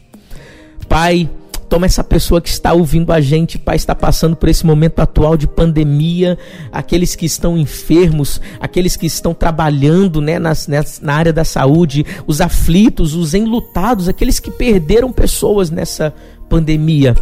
Pai, 0.90 1.30
Toma 1.72 1.86
essa 1.86 2.04
pessoa 2.04 2.42
que 2.42 2.50
está 2.50 2.74
ouvindo 2.74 3.14
a 3.14 3.22
gente, 3.22 3.58
Pai, 3.58 3.78
está 3.78 3.96
passando 3.96 4.36
por 4.36 4.50
esse 4.50 4.66
momento 4.66 5.00
atual 5.00 5.38
de 5.38 5.48
pandemia, 5.48 6.38
aqueles 6.70 7.16
que 7.16 7.26
estão 7.26 7.58
enfermos, 7.58 8.42
aqueles 8.60 8.98
que 8.98 9.06
estão 9.06 9.34
trabalhando 9.34 10.20
né, 10.20 10.38
nas, 10.38 10.68
na 11.02 11.14
área 11.14 11.32
da 11.32 11.46
saúde, 11.46 12.06
os 12.28 12.42
aflitos, 12.42 13.16
os 13.16 13.34
enlutados, 13.34 14.10
aqueles 14.10 14.38
que 14.38 14.52
perderam 14.52 15.14
pessoas 15.14 15.72
nessa 15.72 16.14
pandemia. 16.50 17.16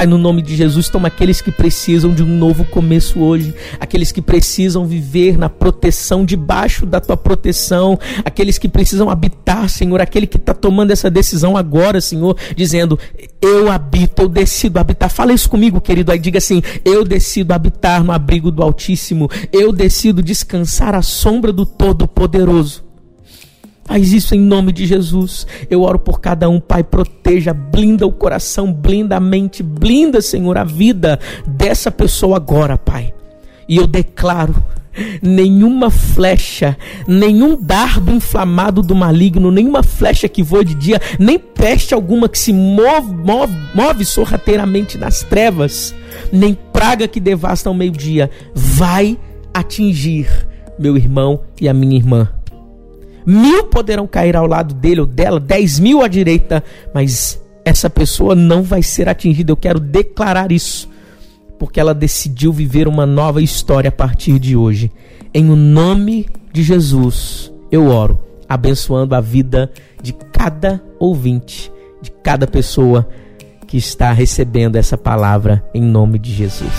Pai, 0.00 0.06
no 0.06 0.16
nome 0.16 0.40
de 0.40 0.56
Jesus, 0.56 0.88
toma 0.88 1.08
aqueles 1.08 1.42
que 1.42 1.52
precisam 1.52 2.14
de 2.14 2.22
um 2.22 2.26
novo 2.26 2.64
começo 2.64 3.20
hoje, 3.20 3.54
aqueles 3.78 4.10
que 4.10 4.22
precisam 4.22 4.86
viver 4.86 5.36
na 5.36 5.50
proteção, 5.50 6.24
debaixo 6.24 6.86
da 6.86 7.02
tua 7.02 7.18
proteção, 7.18 7.98
aqueles 8.24 8.56
que 8.56 8.66
precisam 8.66 9.10
habitar, 9.10 9.68
Senhor, 9.68 10.00
aquele 10.00 10.26
que 10.26 10.38
está 10.38 10.54
tomando 10.54 10.90
essa 10.90 11.10
decisão 11.10 11.54
agora, 11.54 12.00
Senhor, 12.00 12.34
dizendo: 12.56 12.98
Eu 13.42 13.70
habito, 13.70 14.22
eu 14.22 14.28
decido 14.30 14.78
habitar. 14.78 15.10
Fala 15.10 15.34
isso 15.34 15.50
comigo, 15.50 15.82
querido. 15.82 16.10
Aí 16.10 16.18
diga 16.18 16.38
assim: 16.38 16.62
Eu 16.82 17.04
decido 17.04 17.52
habitar 17.52 18.02
no 18.02 18.10
abrigo 18.10 18.50
do 18.50 18.62
Altíssimo, 18.62 19.28
eu 19.52 19.70
decido 19.70 20.22
descansar 20.22 20.94
à 20.94 21.02
sombra 21.02 21.52
do 21.52 21.66
Todo-Poderoso. 21.66 22.89
Faz 23.90 24.12
isso 24.12 24.36
em 24.36 24.40
nome 24.40 24.70
de 24.70 24.86
Jesus. 24.86 25.44
Eu 25.68 25.82
oro 25.82 25.98
por 25.98 26.20
cada 26.20 26.48
um, 26.48 26.60
Pai. 26.60 26.84
Proteja, 26.84 27.52
blinda 27.52 28.06
o 28.06 28.12
coração, 28.12 28.72
blinda 28.72 29.16
a 29.16 29.20
mente, 29.20 29.64
blinda, 29.64 30.22
Senhor, 30.22 30.56
a 30.56 30.62
vida 30.62 31.18
dessa 31.44 31.90
pessoa 31.90 32.36
agora, 32.36 32.78
Pai. 32.78 33.12
E 33.68 33.78
eu 33.78 33.88
declaro 33.88 34.54
nenhuma 35.20 35.90
flecha, 35.90 36.78
nenhum 37.08 37.60
dardo 37.60 38.12
inflamado 38.12 38.80
do 38.80 38.94
maligno, 38.94 39.50
nenhuma 39.50 39.82
flecha 39.82 40.28
que 40.28 40.40
voa 40.40 40.64
de 40.64 40.76
dia, 40.76 41.00
nem 41.18 41.36
peste 41.36 41.92
alguma 41.92 42.28
que 42.28 42.38
se 42.38 42.52
move, 42.52 43.12
move, 43.12 43.52
move 43.74 44.04
sorrateiramente 44.04 44.96
nas 44.98 45.24
trevas, 45.24 45.92
nem 46.32 46.56
praga 46.72 47.08
que 47.08 47.18
devasta 47.18 47.68
ao 47.68 47.74
meio-dia, 47.74 48.30
vai 48.54 49.18
atingir 49.52 50.28
meu 50.78 50.96
irmão 50.96 51.40
e 51.60 51.68
a 51.68 51.74
minha 51.74 51.96
irmã 51.96 52.28
mil 53.26 53.64
poderão 53.64 54.06
cair 54.06 54.36
ao 54.36 54.46
lado 54.46 54.74
dele 54.74 55.00
ou 55.00 55.06
dela, 55.06 55.40
dez 55.40 55.78
mil 55.78 56.02
à 56.02 56.08
direita, 56.08 56.62
mas 56.94 57.40
essa 57.64 57.90
pessoa 57.90 58.34
não 58.34 58.62
vai 58.62 58.82
ser 58.82 59.08
atingida. 59.08 59.52
Eu 59.52 59.56
quero 59.56 59.80
declarar 59.80 60.50
isso, 60.50 60.88
porque 61.58 61.78
ela 61.78 61.94
decidiu 61.94 62.52
viver 62.52 62.88
uma 62.88 63.06
nova 63.06 63.42
história 63.42 63.88
a 63.88 63.92
partir 63.92 64.38
de 64.38 64.56
hoje. 64.56 64.90
Em 65.32 65.48
o 65.50 65.56
nome 65.56 66.26
de 66.52 66.62
Jesus, 66.62 67.52
eu 67.70 67.86
oro, 67.86 68.18
abençoando 68.48 69.14
a 69.14 69.20
vida 69.20 69.70
de 70.02 70.12
cada 70.12 70.82
ouvinte, 70.98 71.70
de 72.02 72.10
cada 72.10 72.46
pessoa 72.46 73.08
que 73.66 73.76
está 73.76 74.10
recebendo 74.12 74.74
essa 74.74 74.98
palavra 74.98 75.64
em 75.72 75.80
nome 75.80 76.18
de 76.18 76.32
Jesus. 76.32 76.72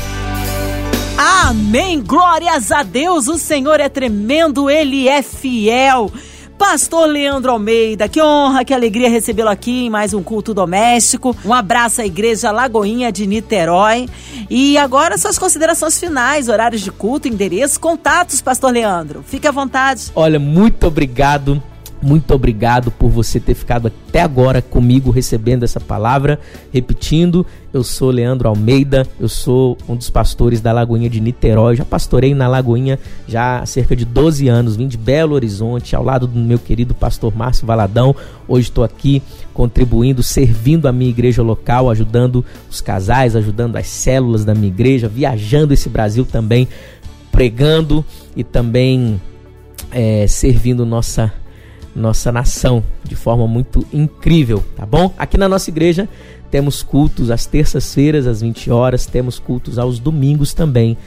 Amém. 1.17 2.01
Glórias 2.01 2.71
a 2.71 2.83
Deus. 2.83 3.27
O 3.27 3.37
Senhor 3.37 3.79
é 3.79 3.87
tremendo, 3.87 4.69
ele 4.69 5.07
é 5.07 5.21
fiel. 5.21 6.11
Pastor 6.61 7.07
Leandro 7.07 7.51
Almeida, 7.51 8.07
que 8.07 8.21
honra, 8.21 8.63
que 8.63 8.71
alegria 8.71 9.09
recebê-lo 9.09 9.49
aqui 9.49 9.87
em 9.87 9.89
mais 9.89 10.13
um 10.13 10.21
culto 10.21 10.53
doméstico. 10.53 11.35
Um 11.43 11.51
abraço 11.51 12.01
à 12.01 12.05
Igreja 12.05 12.51
Lagoinha 12.51 13.11
de 13.11 13.25
Niterói. 13.25 14.07
E 14.47 14.77
agora 14.77 15.17
suas 15.17 15.39
considerações 15.39 15.99
finais, 15.99 16.49
horários 16.49 16.81
de 16.81 16.91
culto, 16.91 17.27
endereço, 17.27 17.79
contatos, 17.79 18.41
Pastor 18.41 18.71
Leandro. 18.71 19.23
Fique 19.27 19.47
à 19.47 19.51
vontade. 19.51 20.11
Olha, 20.15 20.39
muito 20.39 20.85
obrigado 20.85 21.61
muito 22.01 22.33
obrigado 22.33 22.89
por 22.89 23.09
você 23.09 23.39
ter 23.39 23.53
ficado 23.53 23.87
até 23.87 24.21
agora 24.21 24.61
comigo 24.61 25.11
recebendo 25.11 25.63
essa 25.63 25.79
palavra. 25.79 26.39
Repetindo, 26.73 27.45
eu 27.71 27.83
sou 27.83 28.09
Leandro 28.09 28.49
Almeida, 28.49 29.05
eu 29.19 29.29
sou 29.29 29.77
um 29.87 29.95
dos 29.95 30.09
pastores 30.09 30.59
da 30.59 30.71
Lagoinha 30.71 31.09
de 31.09 31.21
Niterói. 31.21 31.75
Já 31.75 31.85
pastorei 31.85 32.33
na 32.33 32.47
Lagoinha 32.47 32.97
já 33.27 33.59
há 33.59 33.65
cerca 33.65 33.95
de 33.95 34.03
12 34.03 34.47
anos, 34.47 34.75
vim 34.75 34.87
de 34.87 34.97
Belo 34.97 35.35
Horizonte, 35.35 35.95
ao 35.95 36.03
lado 36.03 36.25
do 36.25 36.39
meu 36.39 36.57
querido 36.57 36.95
pastor 36.95 37.35
Márcio 37.35 37.67
Valadão. 37.67 38.15
Hoje 38.47 38.69
estou 38.69 38.83
aqui 38.83 39.21
contribuindo, 39.53 40.23
servindo 40.23 40.87
a 40.87 40.91
minha 40.91 41.09
igreja 41.09 41.43
local, 41.43 41.89
ajudando 41.89 42.43
os 42.69 42.81
casais, 42.81 43.35
ajudando 43.35 43.75
as 43.75 43.87
células 43.87 44.43
da 44.43 44.55
minha 44.55 44.69
igreja, 44.69 45.07
viajando 45.07 45.73
esse 45.73 45.87
Brasil 45.87 46.25
também, 46.25 46.67
pregando 47.31 48.03
e 48.35 48.43
também 48.43 49.21
é, 49.91 50.25
servindo 50.27 50.85
nossa 50.85 51.31
nossa 51.95 52.31
nação 52.31 52.83
de 53.03 53.15
forma 53.15 53.47
muito 53.47 53.85
incrível, 53.91 54.63
tá 54.75 54.85
bom? 54.85 55.13
Aqui 55.17 55.37
na 55.37 55.49
nossa 55.49 55.69
igreja 55.69 56.07
temos 56.49 56.83
cultos 56.83 57.31
às 57.31 57.45
terças-feiras 57.45 58.27
às 58.27 58.41
20 58.41 58.71
horas, 58.71 59.05
temos 59.05 59.39
cultos 59.39 59.77
aos 59.79 59.99
domingos 59.99 60.53
também, 60.53 60.97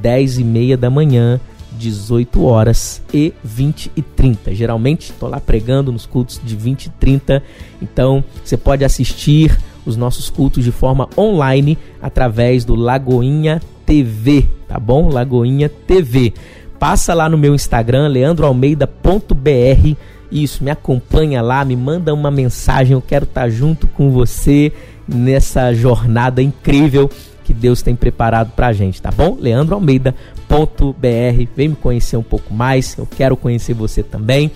10 0.00 0.38
e 0.38 0.44
meia 0.44 0.76
da 0.76 0.88
manhã, 0.88 1.40
18 1.78 2.42
horas 2.44 3.02
e 3.12 3.32
20 3.42 3.92
e 3.96 4.02
30. 4.02 4.54
Geralmente 4.54 5.10
estou 5.10 5.28
lá 5.28 5.40
pregando 5.40 5.92
nos 5.92 6.06
cultos 6.06 6.40
de 6.42 6.56
20 6.56 6.86
e 6.86 6.90
30, 6.90 7.42
então 7.82 8.24
você 8.42 8.56
pode 8.56 8.84
assistir 8.84 9.56
os 9.84 9.96
nossos 9.96 10.30
cultos 10.30 10.64
de 10.64 10.72
forma 10.72 11.08
online 11.16 11.76
através 12.00 12.64
do 12.64 12.74
Lagoinha 12.74 13.60
TV, 13.84 14.48
tá 14.66 14.78
bom? 14.78 15.08
Lagoinha 15.08 15.68
TV. 15.68 16.32
Passa 16.78 17.14
lá 17.14 17.28
no 17.28 17.36
meu 17.38 17.54
Instagram, 17.54 18.08
leandroalmeida.br 18.08 19.96
isso, 20.30 20.64
me 20.64 20.70
acompanha 20.70 21.40
lá, 21.42 21.64
me 21.64 21.76
manda 21.76 22.12
uma 22.12 22.30
mensagem, 22.30 22.92
eu 22.92 23.02
quero 23.02 23.24
estar 23.24 23.48
junto 23.48 23.86
com 23.86 24.10
você, 24.10 24.72
nessa 25.06 25.72
jornada 25.74 26.42
incrível 26.42 27.10
que 27.44 27.52
Deus 27.52 27.82
tem 27.82 27.94
preparado 27.94 28.52
pra 28.52 28.72
gente, 28.72 29.00
tá 29.00 29.10
bom? 29.10 29.36
leandroalmeida.br. 29.38 30.14
Vem 31.54 31.68
me 31.68 31.76
conhecer 31.76 32.16
um 32.16 32.22
pouco 32.22 32.52
mais, 32.52 32.96
eu 32.96 33.06
quero 33.06 33.36
conhecer 33.36 33.74
você 33.74 34.02
também. 34.02 34.50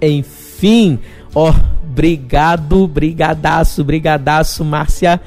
Enfim, 0.00 1.00
ó, 1.34 1.52
obrigado, 1.82 2.86
brigadaço, 2.86 3.82
brigadaço, 3.82 4.64
Márcia. 4.64 5.20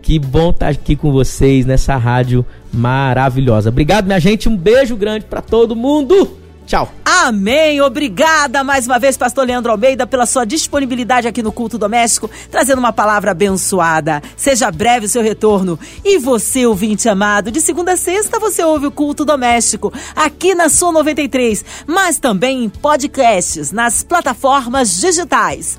Que 0.00 0.18
bom 0.18 0.50
estar 0.50 0.68
aqui 0.68 0.94
com 0.94 1.10
vocês 1.10 1.66
nessa 1.66 1.96
rádio 1.96 2.44
maravilhosa. 2.72 3.70
Obrigado, 3.70 4.06
minha 4.06 4.20
gente. 4.20 4.48
Um 4.48 4.56
beijo 4.56 4.96
grande 4.96 5.24
para 5.24 5.40
todo 5.40 5.74
mundo. 5.74 6.43
Tchau. 6.66 6.90
Amém. 7.04 7.80
Obrigada 7.80 8.64
mais 8.64 8.86
uma 8.86 8.98
vez, 8.98 9.16
Pastor 9.16 9.46
Leandro 9.46 9.70
Almeida, 9.70 10.06
pela 10.06 10.26
sua 10.26 10.44
disponibilidade 10.44 11.28
aqui 11.28 11.42
no 11.42 11.52
Culto 11.52 11.78
Doméstico, 11.78 12.30
trazendo 12.50 12.78
uma 12.78 12.92
palavra 12.92 13.30
abençoada. 13.30 14.22
Seja 14.36 14.70
breve 14.70 15.06
o 15.06 15.08
seu 15.08 15.22
retorno. 15.22 15.78
E 16.04 16.18
você, 16.18 16.66
ouvinte 16.66 17.08
amado, 17.08 17.50
de 17.50 17.60
segunda 17.60 17.92
a 17.92 17.96
sexta 17.96 18.38
você 18.38 18.64
ouve 18.64 18.86
o 18.86 18.90
Culto 18.90 19.24
Doméstico 19.24 19.92
aqui 20.16 20.54
na 20.54 20.68
sua 20.68 20.92
93, 20.92 21.64
mas 21.86 22.18
também 22.18 22.64
em 22.64 22.68
podcasts 22.68 23.70
nas 23.70 24.02
plataformas 24.02 24.98
digitais. 25.00 25.78